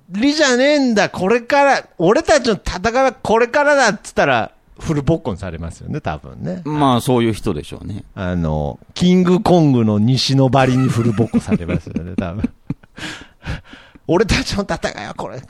[0.10, 6.62] りじゃねえんだ、これから、俺たちの戦いはこれからだっつったら、フルボッコにされますよね、多分ね。
[6.66, 8.04] まあ、そういう人でしょうね。
[8.16, 12.50] あの、キングコングの西のバリにフルボッコされますよね、多分。
[14.08, 15.42] 俺たちの戦いはこれ、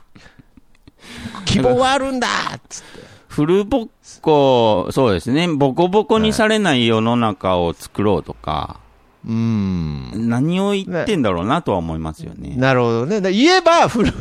[1.46, 3.14] 希望はあるんだっつって。
[3.28, 3.90] フルボッ
[4.22, 5.48] コ、そうですね。
[5.48, 8.80] ボコボコにされない世の中を作ろうとか、
[9.26, 10.30] うーん。
[10.30, 12.56] 何を言ってんだろうなとは思いますよね。
[12.58, 13.22] なるほどね。
[13.22, 14.14] だ言えばフル、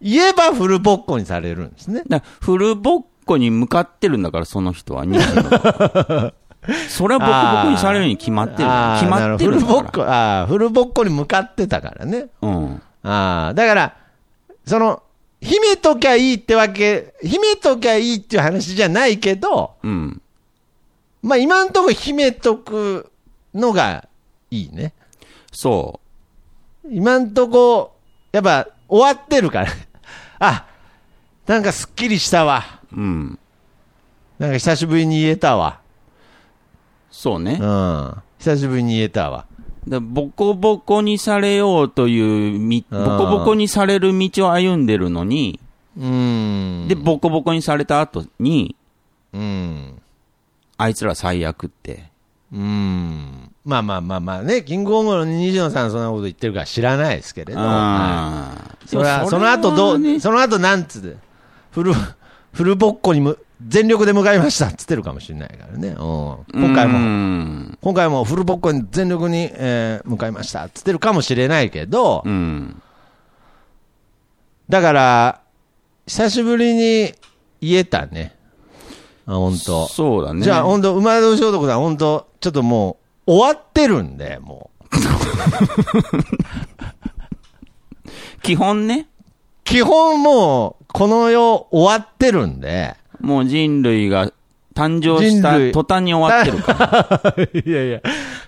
[0.00, 2.02] 言えばフルボッコにされるんですね。
[2.08, 5.04] だフルボッコに向かってるんだから、その人は。
[5.04, 6.32] 西野は
[6.88, 8.68] それはボコボコにされるに決まってる。
[8.98, 12.28] 決まってるフルボッコ、あーフルボッコに向かってたからね。
[12.40, 12.48] ら。
[12.48, 12.82] うん。
[13.04, 13.96] ああ、だから、
[14.66, 15.02] その、
[15.40, 20.20] 秘めときゃいいってわけ、秘めときゃいいっていう話じゃないけど、うん。
[21.22, 23.10] まあ今んとこ秘めとく
[23.54, 24.08] のが
[24.50, 24.94] いいね。
[25.52, 26.00] そ
[26.90, 27.92] 今んとこ、
[28.32, 29.68] やっぱ終わってるから。
[30.40, 30.66] あ、
[31.46, 32.77] なんかすっきりしたわ。
[32.92, 32.96] う。
[32.96, 33.38] うん。
[34.38, 35.80] なんか久しぶりに言えたわ。
[37.10, 37.58] そうね。
[37.60, 38.14] うん。
[38.38, 39.46] 久しぶりに言えたわ。
[39.88, 45.60] だボコボコにされようというみ、ボうんコボコにされる道を歩んでるのに、
[45.96, 46.86] うん。
[46.88, 48.76] で、ボコボコにされた後に、
[49.32, 50.00] うん。
[50.76, 52.10] あいつら最悪って。
[52.52, 53.50] うん。
[53.64, 57.60] まあまあまあまあね、キングオブの西野さんそんなこと言ってるから知らないですけれど。
[57.60, 58.76] はいああ。
[58.86, 61.16] それは、その後どう、その後なんつって、
[61.72, 61.92] フル、
[62.52, 65.88] フルボッコにむ全力で向かいましたっつってるかもしれないからね。
[65.88, 65.96] うん。
[65.96, 66.44] 今
[66.74, 67.76] 回も、も。
[67.80, 72.80] 今回もフルボッコに全力に、えー向かいましたっつってるかもしれないけど、うん。
[74.68, 75.40] だから、
[76.06, 77.12] 久しぶりに
[77.60, 78.36] 言えたね。
[79.26, 79.86] あ、本当。
[79.88, 80.42] そうだね。
[80.42, 84.78] じゃあ、本当馬年男さん、本当ちょっともう、終わってるんで、もう。
[88.42, 89.08] 基本ね、
[89.68, 94.32] 基本もう、この世終わってるんで、もう人類が
[94.74, 97.44] 誕生した途端に終わってるから。
[97.52, 98.00] いやいや、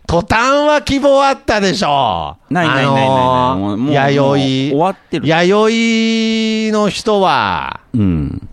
[0.06, 2.54] 途端は希望あったでしょう。
[2.54, 4.70] ないないないないないあのーもうもう弥生。
[4.70, 8.48] 終わってる弥生の人は、うん。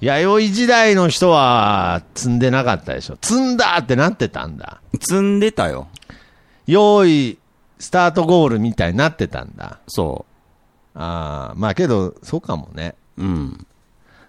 [0.00, 3.18] 弥生時代の人は積んでなかったでしょ。
[3.20, 4.80] 積んだってなってたんだ。
[4.98, 5.88] 積んでたよ。
[6.66, 7.38] 用意、
[7.78, 9.78] スタートゴールみたいになってたんだ。
[9.88, 10.24] そ
[11.00, 12.96] ああ、まあけど、そうかもね。
[13.16, 13.22] う。
[13.22, 13.66] うん。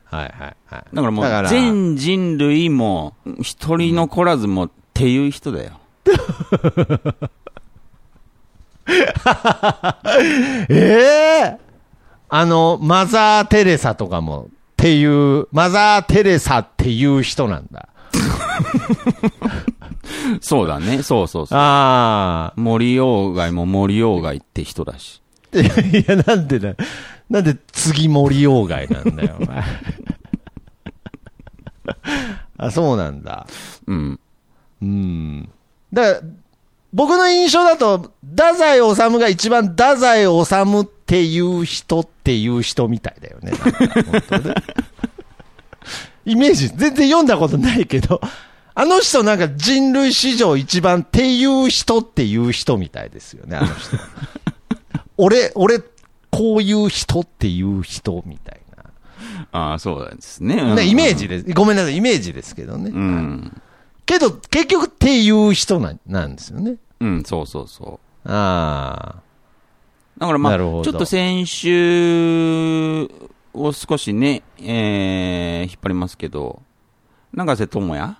[0.05, 0.31] はいはい
[0.67, 0.83] はい。
[0.93, 5.79] だからもう、全人類も、一人残らずもっていう人だよ。
[10.69, 11.57] ええ
[12.29, 14.47] あの、マザー・テレサとかも、っ
[14.77, 17.89] ていう、マザー・テレサっていう人なんだ。
[20.41, 21.01] そうだね。
[21.01, 21.59] そうそうそう。
[21.59, 25.18] あ森鴎外も森鴎外って人だし。
[25.53, 25.57] あ。
[25.97, 26.75] いや、なんでだ、
[27.29, 29.63] なんで次森鴎外なんだよ、お前。
[32.57, 33.47] あ、そうなんだ。
[33.87, 34.19] うん。
[34.81, 35.49] うん。
[35.93, 36.27] だから、
[36.93, 43.51] 僕の印象だと、太宰治が一番太宰治っていう人っていう人みたいだよね。
[43.51, 43.57] ね
[46.25, 48.21] イメージ、全然読んだことないけど、
[48.75, 53.97] あの人なんか人類史上一番っていう人っていう人みたいですよね、あの人。
[55.19, 55.79] 俺、俺、
[56.31, 58.85] こういう人っていう人みたいな。
[59.51, 60.55] ああ、そうなんですね。
[60.55, 61.53] うイメージです。
[61.53, 62.89] ごめんなさい、イメージですけどね。
[62.89, 63.61] うん。
[64.05, 66.77] けど、結局っていう人ななんですよね。
[66.99, 68.29] うん、そうそうそう。
[68.29, 69.29] ああ。
[70.19, 73.03] だからまあ、ちょっと先週
[73.53, 76.61] を少しね、えー、引っ張りますけど、
[77.33, 78.17] 永瀬智也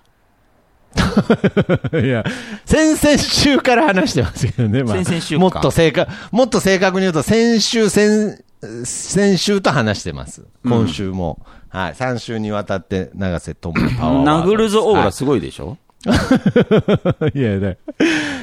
[2.02, 2.24] いや、
[2.64, 8.38] 先々週から話してますけどね、まあ、先々週かもっと正確、もっと正確に言うと、先週、先、
[8.84, 10.42] 先週と話してます。
[10.64, 11.38] 今週も。
[11.68, 11.94] はい。
[11.94, 14.44] 3週にわたって、長瀬智也パワー。
[14.44, 15.78] 殴るぞオーはラすごいでしょ、
[17.34, 17.76] い、 いや、だい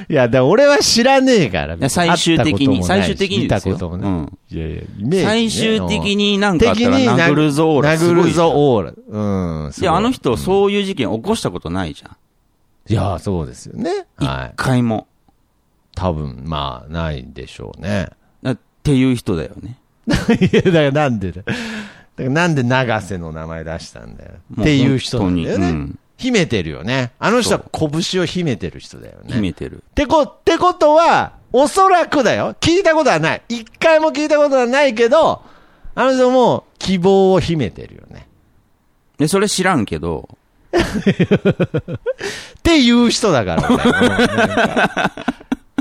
[0.08, 1.76] や、だ俺は知らねえから。
[1.78, 4.12] や最終的に最終的にですよ見たこともない。
[4.12, 5.24] うんいやいや、イメージ、ね。
[5.24, 8.94] 最終的になんかあっ的たらに殴るぞオーラ殴るぞオーラ。
[9.10, 9.72] うん。
[9.78, 10.18] いや、あの人。
[10.18, 12.18] 人、そういう事件起こしたことないじゃん。
[12.88, 14.08] いや、そうですよね。
[14.18, 14.54] はい一。
[14.56, 15.08] 回も。
[15.96, 18.10] 多分、まあ、ないんでしょうね。
[18.44, 19.80] だっていう人だよね。
[20.08, 21.42] いや、だからなんでだ。
[21.42, 21.56] だか
[22.18, 24.32] らなんで長瀬の名前出したんだよ。
[24.62, 25.70] っていう人なんだよね。
[25.70, 27.12] うん秘めてるよね。
[27.20, 29.36] あの人は拳を秘めてる人だよね。
[29.36, 29.84] 秘めてる。
[29.92, 32.56] ってこ、ってことは、おそらくだよ。
[32.60, 33.42] 聞いたことはない。
[33.50, 35.44] 一回も聞いたことはないけど、
[35.96, 38.28] あの人も希望を秘めてるよね。
[39.18, 40.37] で、それ知らんけど、
[40.78, 43.78] っていう人だからね。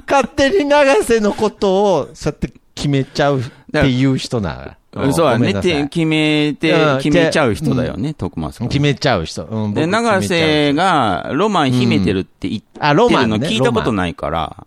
[0.09, 3.43] 勝手に長瀬のことを、そうやって決めちゃうっ
[3.73, 5.07] ていう人なら。
[5.09, 5.53] んそうだね。
[5.53, 8.69] 決めてうん、決めちゃう人だよね、徳松君。
[8.69, 9.45] 決めちゃう人。
[9.45, 13.39] うん、で、瀬がロマン秘めてるって言ってあ、ロマンね。
[13.39, 14.67] るの聞いたことないから、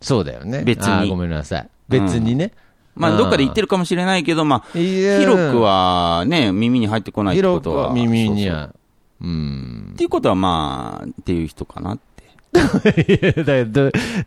[0.00, 0.62] そうだよね。
[0.64, 1.68] 別にごめんなさい。
[1.88, 2.52] 別にね。
[2.94, 7.88] まあ、どっかで言ってるかもしれないけど、まあ、広くはね、耳に入ってこないってこ広くとは。
[7.88, 8.70] は耳にそうは。
[9.20, 9.90] うん。
[9.94, 12.04] っていうことはまあ、っていう人かなって。
[12.56, 13.64] いや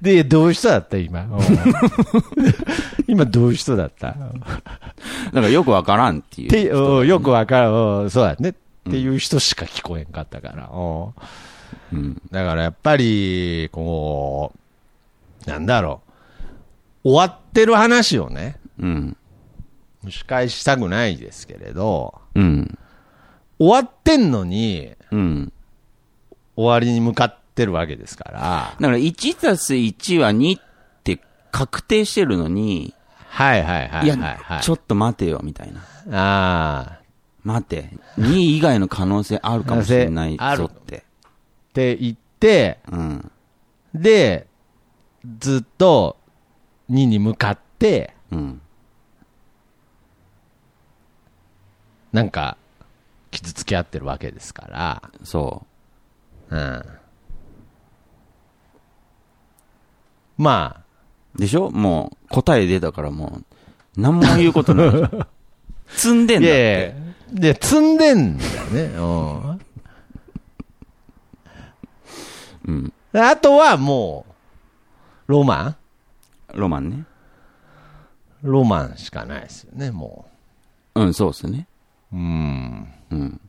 [0.01, 1.23] で、どういう人だった今？
[1.23, 1.39] うん
[3.07, 4.09] 今どういう人だった？
[4.09, 6.71] だからよくわからんってい
[7.01, 7.69] うよくわかる。
[7.69, 8.49] うんそうだね。
[8.49, 8.53] っ
[8.91, 10.69] ていう人しか聞こえんかったから。
[10.71, 11.13] うん
[11.91, 12.21] うん。
[12.31, 14.53] だからやっぱり、こ
[15.45, 16.01] う、なんだろ
[17.03, 17.09] う。
[17.09, 19.17] 終わってる話をね、うん。
[20.03, 22.77] 蒸し返したくないですけれど、うん。
[23.59, 25.53] 終わってんのに、うん。
[26.55, 30.61] 終わりに向かってるわけですから、だから1たす1は2っ
[31.03, 31.19] て
[31.51, 32.93] 確定してるのに、
[33.27, 34.61] はいはいはいはい、はい。
[34.61, 35.81] ちょっと待てよ、みたいな。
[36.11, 36.99] ああ、
[37.43, 37.91] 待て。
[38.17, 40.97] 2以外の可能性あるかもしれないあるぞって。
[40.97, 41.01] っ
[41.73, 43.31] て言って、うん。
[43.93, 44.47] で、
[45.39, 46.17] ずっと
[46.89, 48.61] 2に向かって、うん。
[52.11, 52.57] なんか、
[53.31, 55.65] 傷つけ合ってるわけですから、そ
[56.49, 56.83] うん。
[60.37, 60.81] まあ、
[61.35, 61.39] う。
[61.39, 61.69] でしょ？
[61.69, 64.89] もう、答え出たからもう、何も言うことない。
[65.89, 66.95] 積んでんだって。
[67.31, 68.81] で、積んでんだよね。
[68.95, 69.59] うん。
[72.65, 72.93] うん。
[73.13, 74.25] あとはも
[75.27, 75.75] う、ロマン？
[76.55, 77.05] ロマンね。
[78.41, 80.25] ロマンしかないですよね、も
[80.95, 81.67] うん、そうっすね。
[82.11, 82.15] う。
[82.15, 82.87] うん。
[83.11, 83.41] うん。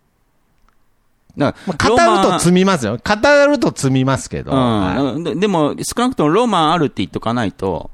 [1.37, 2.99] だまあ、から、語ると積みますよ。
[2.99, 4.51] 語ると積みますけど。
[4.53, 5.35] はいうんで。
[5.35, 7.91] でも、少なくともロマンあるって言っとかないと、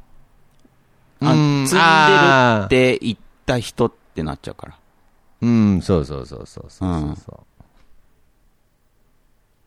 [1.21, 4.75] あうん積んでるって言った人ってなっちゃうから。
[5.43, 7.09] うん、そうそうそうそうそうそううん。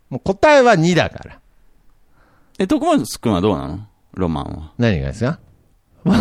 [0.09, 1.39] もう答えは2だから。
[2.57, 3.79] え、徳松くんはどうなの？
[4.13, 4.71] ロマンは。
[4.77, 5.39] 何がですか？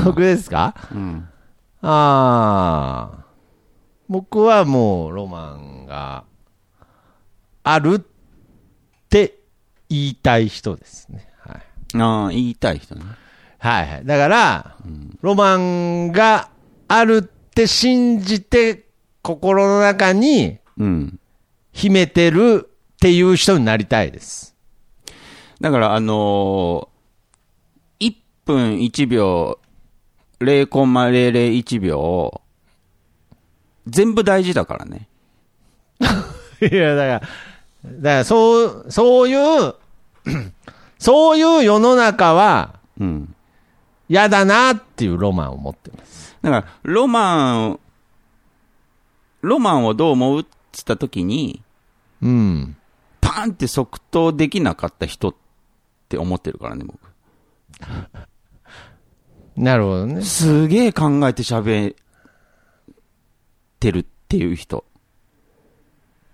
[0.05, 0.75] 僕ですか？
[0.93, 1.29] うん。
[1.83, 3.25] ああ。
[4.09, 6.25] 僕はもうロマンが
[7.63, 8.01] あるっ
[9.09, 9.39] て
[9.89, 11.29] 言いたい人ですね。
[11.39, 11.63] はい。
[12.01, 13.03] ああ、言いたい人ね。
[13.59, 14.07] はいはい。
[14.07, 14.77] だから、
[15.21, 16.51] ロマンが
[16.87, 18.87] あるって信じて
[19.23, 21.21] 心の中にうん。
[21.73, 24.57] 秘めてるっていう人になりたいです。
[25.61, 29.59] だから、あのー、1分1秒、
[30.41, 32.41] 0.001秒、
[33.89, 35.09] 全部大事だからね。
[36.61, 39.75] いや、だから、だからそう、そういう、
[40.99, 43.35] そういう世の中はうん。
[44.09, 46.37] 嫌だなっていうロマンを持ってます。
[46.43, 47.81] だから、ロマン、
[49.43, 51.63] ロマンをどう思うって言った時に、
[52.23, 52.77] うん。
[53.21, 55.35] パーンって即答できなかった人っ
[56.09, 56.99] て思ってるからね、僕。
[59.57, 60.23] なるほどね。
[60.23, 61.95] すげえ考えて喋
[63.79, 64.85] ってるっていう人。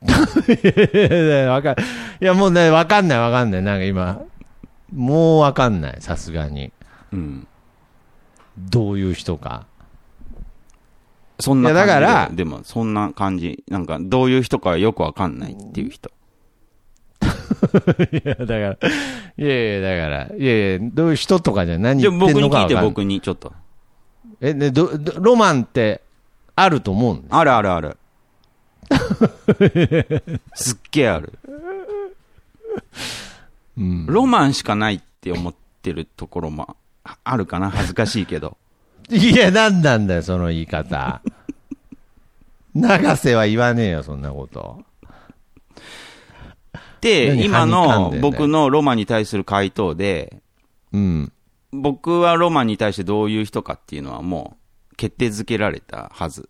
[0.05, 0.07] い
[0.89, 1.77] やいやわかんい
[2.21, 3.63] や、もうね、わかんないわかんない。
[3.63, 4.23] なんか今、
[4.93, 5.97] もうわかんない。
[6.01, 6.73] さすがに。
[7.13, 7.47] うん。
[8.59, 9.67] どういう人か。
[11.39, 11.91] そんな感じで。
[11.91, 13.63] いやだからでも、そんな感じ。
[13.69, 16.11] なんか、どういう人かよくわかんないっていう人。
[18.13, 18.79] いや、だから、
[19.37, 22.85] いやいや、だから、いやいや、どういう人とかじゃ何言ってん僕に聞いて、のかわかんない。
[22.85, 23.53] 僕にちょっと。
[24.41, 26.04] え、で、ど、どロマンって
[26.57, 27.97] あると思うんですあるあるある。
[30.55, 31.33] すっげえある。
[33.77, 34.07] うん。
[34.07, 37.71] ロマンしかないって思ってるところもああるかな？
[37.71, 38.57] 恥ずかしいけど。
[39.11, 41.21] いや、なんなんだよ、その言い方。
[42.75, 44.83] 長瀬は言わねえよ、そんなこと。
[47.01, 50.41] で、何今の僕のロマンに対する回答で、
[50.93, 51.33] うん。
[51.73, 54.64] 僕はロマンに対してどういう人かっていうのはもう
[54.97, 56.49] 決定づけられたはず。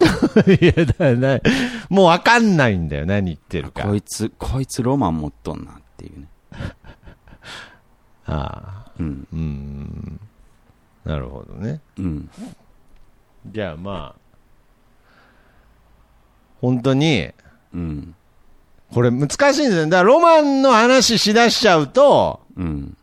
[0.60, 1.40] いや、だな、
[1.88, 3.84] もうわかんないんだよ、何言ってるか。
[3.84, 6.28] こいつ、こいつロマン持っとんなっていうね。
[8.26, 9.28] ああ、うん。
[9.32, 10.20] うん。
[11.04, 11.80] なるほどね。
[11.98, 12.30] うん。
[13.46, 14.20] じゃあまあ、
[16.60, 17.30] 本当に、
[17.74, 18.14] うん。
[18.92, 19.84] これ難しいんですよ。
[19.84, 22.96] だからロマンの話しだしちゃうと、うん。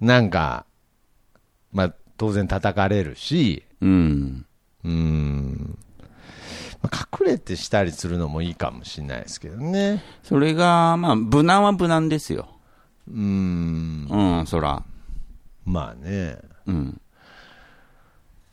[0.00, 0.67] なんか、まあ、
[2.18, 4.46] 当然叩かれるし、うん。
[4.84, 5.78] うーん。
[6.82, 10.02] まあ、隠れてしたりするのもいいかもしれないですけどね。
[10.22, 12.48] それが、まあ、無難は無難ですよ。
[13.08, 14.08] うーん。
[14.10, 14.82] うん、そら。
[15.64, 16.38] まあね。
[16.66, 17.00] うん。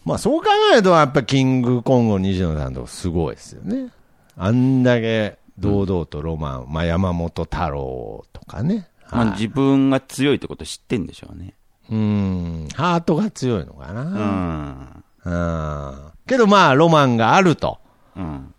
[0.06, 3.90] まあそう考えると、やっぱキングコング西野さんとかすごいですよね。
[4.38, 8.88] あんだけ堂々とロマン、まあ山本太郎とかね。
[9.12, 11.56] まあ、はい自分が強いってこと知ってんでしょうね。
[11.90, 12.68] うーん。
[12.74, 14.04] ハートが強いのかうな。
[14.04, 15.04] ん。
[15.24, 16.12] うん。
[16.28, 17.80] けどまあロマンがあると。
[18.16, 18.54] うん。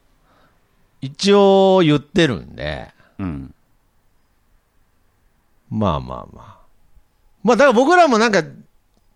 [1.01, 2.93] 一応言ってるんで。
[3.19, 3.55] うん。
[5.71, 6.59] まあまあまあ。
[7.43, 8.43] まあだから僕らもなんか、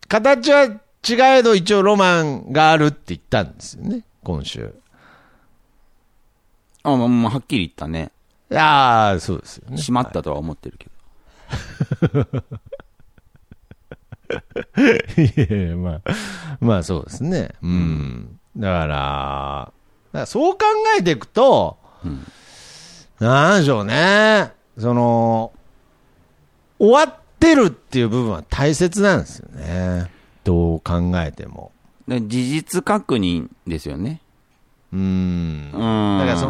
[0.08, 4.04] 形は違えど一応ロマンがあるって言ったんですよね。
[4.22, 4.74] 今週。
[6.82, 8.12] あ、まあ、まあはっきり言ったね。
[8.50, 9.78] いやー、そうですよね。
[9.78, 10.88] しまったとは思ってるけ
[12.08, 12.26] ど。
[15.16, 16.16] いやいや、まあ、
[16.60, 17.50] まあそうですね。
[17.62, 18.38] うん。
[18.56, 19.72] だから、
[20.12, 20.58] だからそう考
[20.98, 22.26] えていくと、うん
[23.20, 24.52] なんでしょうね。
[24.78, 25.52] その、
[26.78, 30.10] 終わってるっていう部分は大切なんですよね。
[30.42, 31.70] どう考えても。
[32.08, 34.22] で事実確認ですよね。
[34.92, 35.00] うん。
[35.00, 35.04] う
[35.68, 35.70] ん。
[35.70, 36.46] だからそ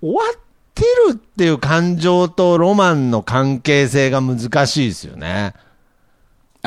[0.00, 0.40] 終わっ
[0.74, 5.54] てるっていう感情とロマンの関係性が難しいですよね。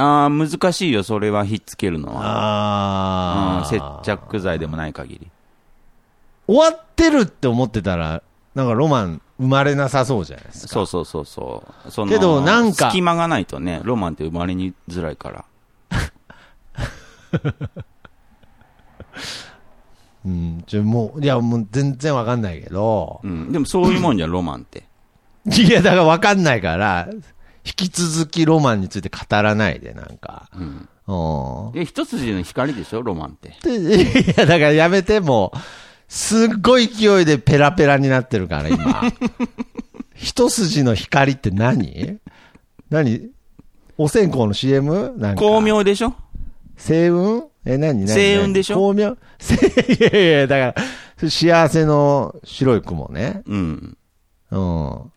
[0.01, 2.13] ああ、難しいよ、それはひっつけるのは。
[2.13, 3.65] うん、ああ。
[3.65, 5.31] 接着剤でもない限り。
[6.47, 8.23] 終わってるって思ってたら、
[8.55, 10.73] なんかロマン生まれなさそうじゃないですか。
[10.73, 11.91] そうそうそうそう。
[11.91, 15.45] そのけどなんか隙間がないとね、ロマンって生まれにづらいから。
[20.23, 23.51] うん、ちょもう、いや、もう全然わかんないけどう、ん。
[23.51, 24.83] でもそういうもんじゃん、ロマンって。
[25.49, 27.07] いや、だからわかんないから、
[27.66, 30.49] 引き続きロマンについて語らないで、なんか。
[30.55, 30.89] うん。
[31.07, 31.72] うん。
[31.74, 33.55] で、一筋の光でしょ、ロマンって。
[33.64, 35.57] で いや、だからやめて、もう、
[36.07, 39.03] すっごい勢いでペラペラになってるから、今。
[40.16, 42.18] 一筋の光って何？
[42.89, 43.30] 何？
[43.97, 45.14] お線香の CM?
[45.18, 45.41] なんか。
[45.41, 46.14] 巧妙でしょ？
[46.78, 47.51] 星雲？
[47.66, 48.05] え、何？
[48.05, 48.07] 何？
[48.07, 48.76] 星雲でしょ？
[48.76, 49.59] 巧妙せい
[49.99, 50.82] やいやいや、だか
[51.24, 53.41] ら、幸せの白い雲ね。
[53.45, 53.97] うん。
[54.51, 55.12] うん。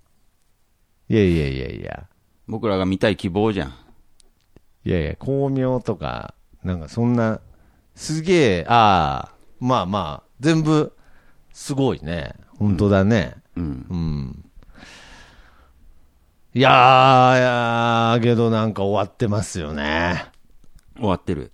[1.09, 2.05] いやいやいやいや。
[2.47, 3.75] 僕らが見たい希望じゃん。
[4.85, 7.41] いやいや、巧妙とか、なんかそんな、
[7.95, 10.93] すげえ、ああ、まあまあ、全部、
[11.53, 12.35] すごいね。
[12.59, 13.35] 本当だね。
[13.57, 13.87] うん。
[13.89, 14.45] うん。
[16.55, 20.27] いやー、いやー、けどなんか終わってますよね。
[20.97, 21.51] 終わってる。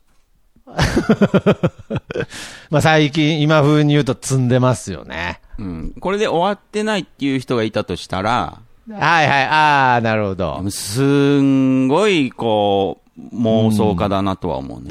[2.70, 5.40] まあ最近、今風に言うと積んでますよね。
[5.58, 5.94] うん。
[6.00, 10.64] これで終わってないっていう人がいたとしたら、はいはい、ああ、なるほど。
[10.70, 14.88] すんごい、こう、妄想家だなとは思うね。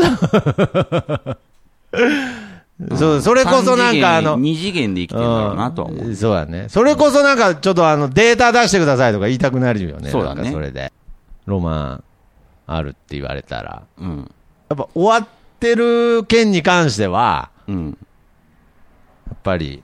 [2.97, 6.05] そう、それこそなんかあの、二次元で生きてるんだろうなとは思う。
[6.07, 6.67] うんそうだね。
[6.69, 10.09] それこそなんかちょっとあのデータ出してくださいとか言いたくなるよね。
[10.11, 10.93] そうだねそれで。
[11.45, 12.03] ロマン
[12.67, 13.83] あるって言われたら。
[13.97, 14.31] うん。
[14.69, 15.27] やっぱ終わっ
[15.59, 17.97] てる件に関しては、うん。
[19.27, 19.83] やっぱり、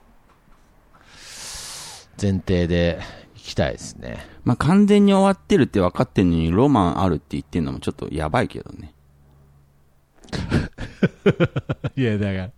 [2.20, 4.18] 前提でいきたいですね。
[4.44, 8.92] まあ、完全に終わってるって分かってんのに、ロマンあるって言ってんのもちょっとやばいけどね。
[11.96, 12.44] いや、だから。
[12.44, 12.50] い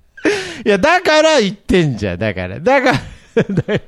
[0.64, 2.18] や、だから言ってんじゃん。
[2.18, 2.58] だから。
[2.60, 3.80] だから、だい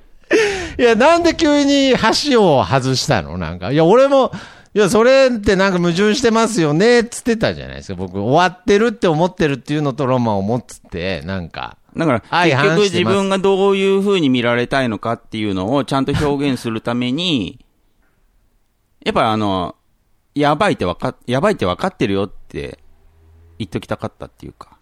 [0.82, 1.94] や、なんで急に
[2.30, 3.36] 橋を外したの？
[3.36, 3.72] なんか。
[3.72, 4.30] いや、俺も、
[4.72, 7.96] いや、それってなんか矛盾してますよね、つってたじゃないですか。
[7.96, 11.76] 僕、終わってるって思ってるっていうのとロマンを持つって、なんか。
[11.96, 17.64] だから、相結局自分がどういう風に見られたいのかっていうのをちゃんと表現するために、
[19.04, 19.76] やっぱあの、
[20.34, 22.78] やばいってわかっ、やばいって分かってるよって
[23.58, 24.78] 言っときたかったっていうか。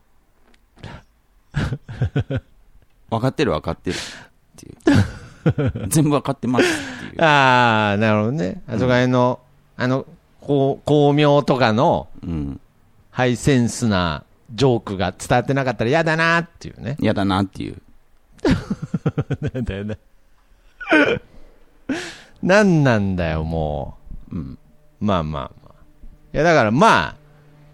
[3.11, 3.99] 分かってる分かってるっ
[4.57, 5.89] ていう。
[5.89, 6.69] 全部分かってますっ
[7.11, 7.23] ていう。
[7.25, 8.63] ああ、なるほどね。
[8.69, 9.41] あそこら辺の、
[9.77, 10.05] あの、
[10.41, 12.61] こう巧妙とかのうん。
[13.19, 16.97] ハイセンスなジョークが伝わってなかったら嫌だなっていうね。
[17.01, 17.83] 嫌だなっていう。
[19.53, 19.99] なんだよね。
[22.43, 23.97] なんなんだよ、も
[24.31, 24.59] うん。
[25.01, 25.05] う。
[25.05, 25.75] まあまあまあ。
[26.33, 27.17] いや、だからまあ、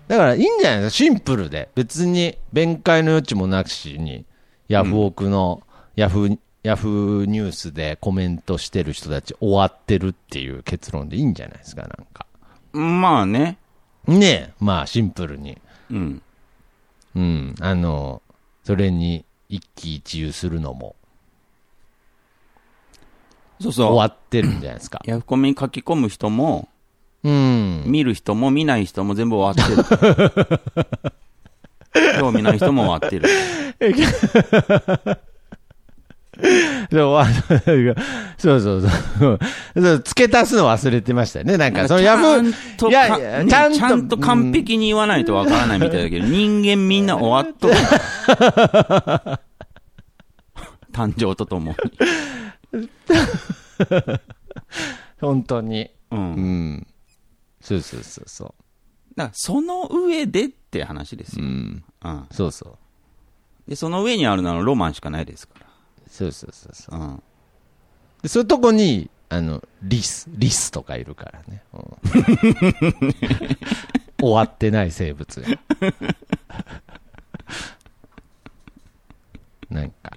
[0.09, 1.69] だからいいんじゃないですか、シンプルで。
[1.75, 4.25] 別に弁解の余地もなしに、
[4.69, 5.63] ヤフオクの、
[5.97, 12.27] ヤフー、ヤフーニュースでコメントしてる人たち終わってるっていう結論でいいんじゃないですか、なんか。
[12.73, 13.59] まあね。
[14.07, 15.59] ねえ、まあシンプルに。
[15.91, 16.23] うん。
[17.15, 18.23] うん、あの、
[18.65, 20.97] それに一喜一憂するのも
[23.61, 23.87] そうそう。
[23.93, 25.01] 終わってるんじゃないですか。
[25.05, 26.69] ヤフコメに書き込む人も、
[27.23, 27.85] うん。
[27.87, 29.85] 見る人も見ない人も全部終わってる。
[32.21, 33.29] 興味ない人も終わってる。
[36.91, 37.33] でもあの
[38.45, 38.91] そうそうそう
[39.75, 40.03] そう。
[40.05, 41.57] 付け足すの忘れてましたよね。
[41.57, 47.75] なんか、そのやかいやねちゃんとちゃんと完璧に言わないとわからないみたいだけど、人間みんな終わっとる。
[50.93, 51.75] 誕生ととも
[52.75, 52.91] に。
[55.23, 55.91] 本当に。
[56.11, 56.17] う。
[56.17, 56.87] うんん。
[57.63, 58.55] そうそうそうそ
[59.17, 61.43] だから、その上でって話ですう。
[61.43, 61.51] うよ。
[61.51, 61.83] ん。
[62.05, 62.27] うん。
[62.31, 62.79] そうそ
[63.67, 63.71] う。
[63.71, 65.55] で、その上にあるのはロマンしかないですか
[66.11, 67.01] そうそうそうそう。
[67.01, 67.07] ら。
[67.07, 67.23] うん。
[68.25, 71.63] で、そういうとこに、あの、リス、リスとかいるからね。
[71.75, 71.85] うん
[74.19, 75.49] 終わってない生物が。
[79.69, 80.17] なんか、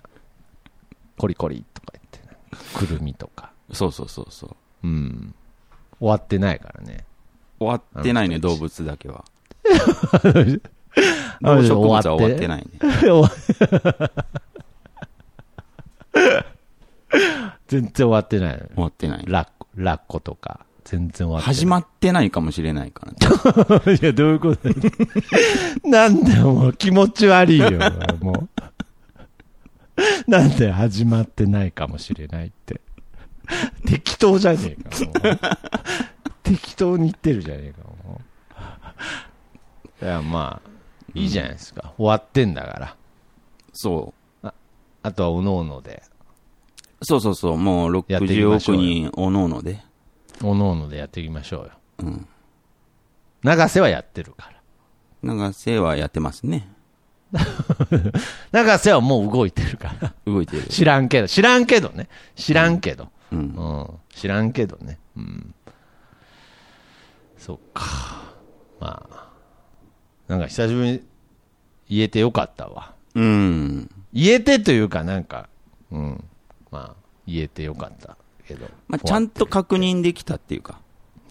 [1.17, 3.51] コリコリとか言って、くるみとか。
[3.73, 4.87] そうそうそうそう。
[4.87, 5.35] うん。
[5.99, 7.03] 終わってないからね。
[7.59, 9.25] 終わってないね、動物だけは。
[11.43, 12.79] あ動植物は終わってないね。
[17.67, 18.57] 全然終わってない。
[18.57, 19.23] 終わってない。
[19.27, 20.65] ラッコ、ラッコとか。
[20.85, 21.55] 全然終わってない。
[21.55, 23.97] 始まってないかもしれないからね。
[24.01, 24.69] いや、どういうこと
[25.87, 27.71] なんだよ、もう気持ち悪いよ、
[28.21, 28.47] も
[30.27, 30.31] う。
[30.31, 32.79] なんで始まってないかもしれないって。
[33.85, 35.57] 適当じゃねえか。
[36.43, 38.21] 適当に言ってるじゃねえか、も
[40.01, 40.05] う。
[40.05, 40.69] いや、まあ、
[41.13, 41.93] いいじゃないですか。
[41.97, 42.95] 終わってんだから。
[43.73, 44.13] そ
[45.03, 46.16] あとは、おのおので、う。
[47.01, 47.57] そうそうそう。
[47.57, 49.83] もうやっていき60ましょうよ億人おのおので。
[50.43, 51.71] おのおのでやっていきましょうよ。
[51.99, 52.27] うん。
[53.43, 54.57] 長瀬はやってるから。
[55.23, 56.69] 長瀬はやってますね。
[58.51, 60.13] 長瀬はもう動いてるから。
[60.25, 60.63] 動いてる。
[60.63, 62.07] 知らんけど、知らんけどね。
[62.35, 63.09] 知らんけど。
[63.31, 63.39] うん。
[63.39, 63.87] うん。
[64.09, 64.99] 知らんけどね。
[65.15, 65.53] うん。
[67.37, 67.83] そっか。
[68.79, 69.27] まあ。
[70.27, 71.01] なんか久しぶりに
[71.89, 72.93] 言えてよかったわ。
[73.15, 73.89] うん。
[74.13, 75.49] 言えてというかなんか、
[75.91, 76.23] うん。
[76.77, 78.17] まあ、言えてよかった
[78.47, 78.67] けど。
[78.87, 80.79] まあ、ちゃんと確認できたっていうか。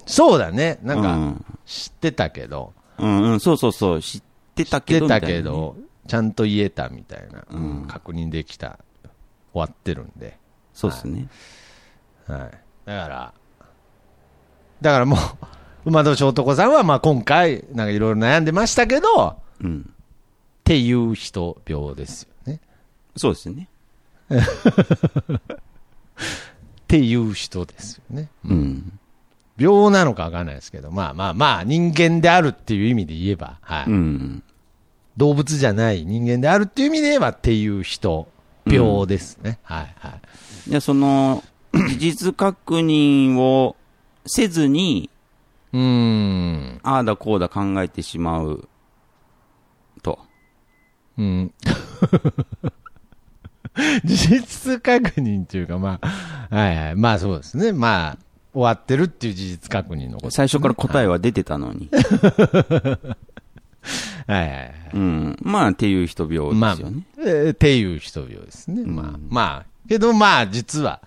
[0.06, 0.78] そうだね。
[0.82, 4.00] なんか、うん知ってたけど、うんうん、そうそうそう。
[4.00, 4.22] 知っ
[4.54, 5.08] てた知ってけど。
[5.08, 8.78] たけど、みちゃんと言えたみたいな、うん確認できた、
[9.52, 10.38] 終わってるんで。
[10.72, 11.28] そうですね。
[12.28, 12.40] はい。
[12.84, 13.34] だから、
[14.80, 15.18] だからもう、
[15.90, 19.92] 馬年男さんは、まあ今回、なんかいろいろ悩んでましたけど、っうん。
[20.62, 22.60] ていう人病ですよね。
[23.16, 23.68] そうですね。
[24.34, 24.38] っ
[26.88, 28.28] ていう人ですよね。
[28.44, 28.98] うん。
[29.58, 33.84] 病なのかわかんないですけど、まあまあまあ、人間であるっていう意味で言えば、はい。
[33.86, 34.42] うん。
[35.16, 38.28] 動物じゃない人間であるっていう意味で言えば、っていう人、
[38.66, 39.58] 病ですね。
[39.62, 40.18] はいは
[40.66, 40.70] い。
[40.70, 43.76] で、その、 事実確認を
[44.26, 45.10] せずに、
[45.72, 46.80] うーん。
[46.82, 48.68] ああだこうだ考えてしまう
[50.02, 50.18] と。
[51.18, 51.52] うん。
[54.04, 56.96] 事実確認っていうか、まあ、はいはい。
[56.96, 57.72] まあそうですね。
[57.72, 58.18] まあ、
[58.52, 60.30] 終わってるっていう事実確認のこと。
[60.30, 61.90] 最初から答えは出てたのに。
[64.26, 64.74] はいはいはい。
[64.94, 65.36] うん。
[65.42, 67.02] まあ、っていう人病まあ、ですよね。
[67.18, 68.84] えーっていう人病ですね。
[68.84, 71.00] まあうん、まあ、けどまあ、実は、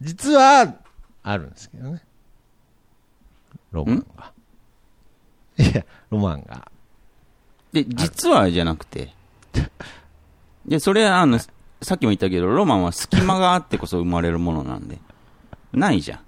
[0.00, 0.74] 実は、
[1.22, 2.02] あるんですけどね。
[3.70, 4.32] ロマンが。
[5.58, 6.70] いや、ロマンが。
[7.72, 9.12] で、実はじゃなくて。
[10.66, 11.38] で、それは、あの、
[11.84, 14.98] さっきも言ったけど、ロマンは隙間があってこそ生まれるものなんで。
[15.72, 16.20] ないじゃん。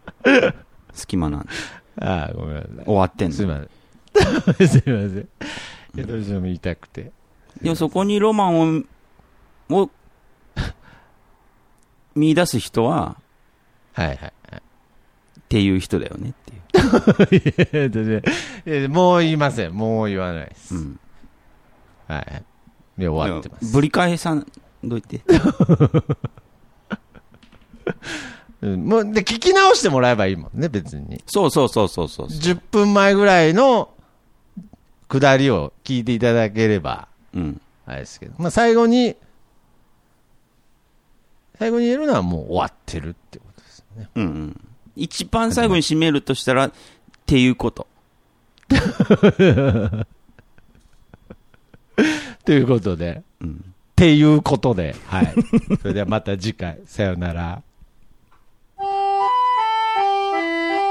[0.93, 1.49] 隙間なんで。
[2.01, 2.85] ああ、ごめんなさい。
[2.85, 3.35] 終わってんの。
[3.35, 3.61] すいま
[4.59, 4.69] せん。
[4.69, 5.19] すいません。
[5.19, 7.11] いや、どうしても言いたくて。
[7.63, 8.87] でもそこにロマン
[9.71, 9.91] を、を、
[12.15, 13.17] 見出す人は、
[13.95, 14.17] はいはい。
[14.17, 16.63] っていう人だよねっていう。
[17.73, 18.23] えっとね
[18.67, 19.73] えもう言いません。
[19.73, 20.75] もう言わないです。
[20.75, 21.01] うん。
[22.09, 22.43] はい。
[22.99, 23.73] で、終わってます。
[23.73, 24.35] ぶり返さ
[24.85, 25.23] んどいて？
[28.63, 31.23] うんもう、で、聞き直してもらえばいいもんね、別に。
[31.27, 32.27] そうそうそうそうそう。
[32.27, 33.91] 10分前ぐらいの
[35.09, 37.61] 下りを聞いていただければ、うん。
[37.85, 38.35] あれですけど。
[38.39, 39.15] まあ、最後に、
[41.59, 44.09] 最後に言えるのはもう終わってるってことですよね。
[44.15, 44.61] うんうん。
[44.97, 46.73] 一番最後に締めるとしたら、っ
[47.27, 47.87] ていうこと。
[52.45, 53.75] ということで、うん。
[53.97, 55.35] っていうことで、はい。
[55.81, 57.63] それではまた次回、さよなら。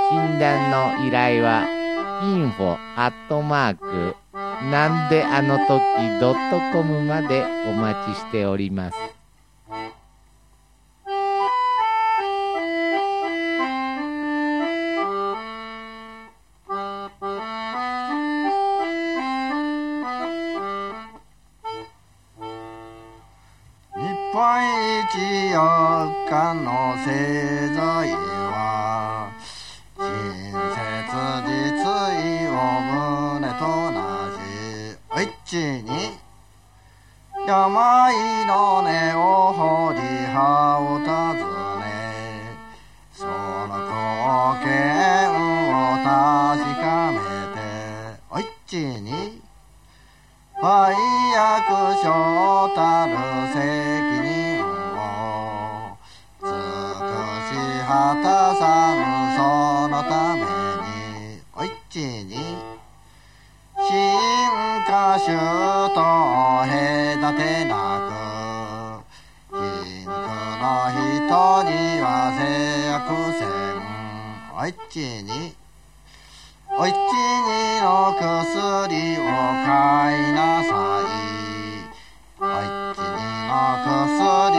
[0.10, 1.68] 診断の依頼は
[2.24, 5.70] info アットマークなんであの時
[6.20, 8.98] ドットコムまでお待ちしております。
[25.16, 29.32] 一4日の製材は
[29.98, 30.84] 親切
[31.48, 31.80] 実
[32.20, 32.52] 意を
[32.84, 33.96] 胸と同
[34.36, 34.44] じ
[35.10, 36.20] おいちに
[37.48, 37.56] 病
[38.46, 40.00] の根を掘り
[40.34, 41.08] 葉を尋
[41.80, 41.86] ね。
[43.14, 43.32] その
[43.72, 43.96] 貢
[44.66, 45.32] 献
[45.72, 46.12] を確
[46.82, 47.18] かめ
[47.56, 47.58] て
[48.30, 49.46] おいちに。
[50.62, 50.96] 売
[51.36, 53.14] 約所たる
[53.54, 54.15] 責
[58.22, 59.00] たさぬ
[59.38, 59.40] そ
[59.88, 62.36] のためにおいちに
[63.78, 63.90] 進
[64.86, 65.32] 化種
[65.94, 66.00] と
[66.66, 67.74] 隔てな
[68.10, 70.14] く貧苦の
[70.92, 71.24] 人
[71.64, 71.72] に
[72.02, 72.42] は制
[72.92, 73.00] 約
[73.40, 73.48] せん
[74.58, 75.56] おいちに
[76.78, 77.00] おいちに
[77.80, 79.24] の薬を
[79.66, 79.72] 買
[80.20, 80.70] いなさ
[81.02, 81.08] い。
[82.38, 83.06] おいちに
[83.48, 83.54] の
[83.86, 84.55] 薬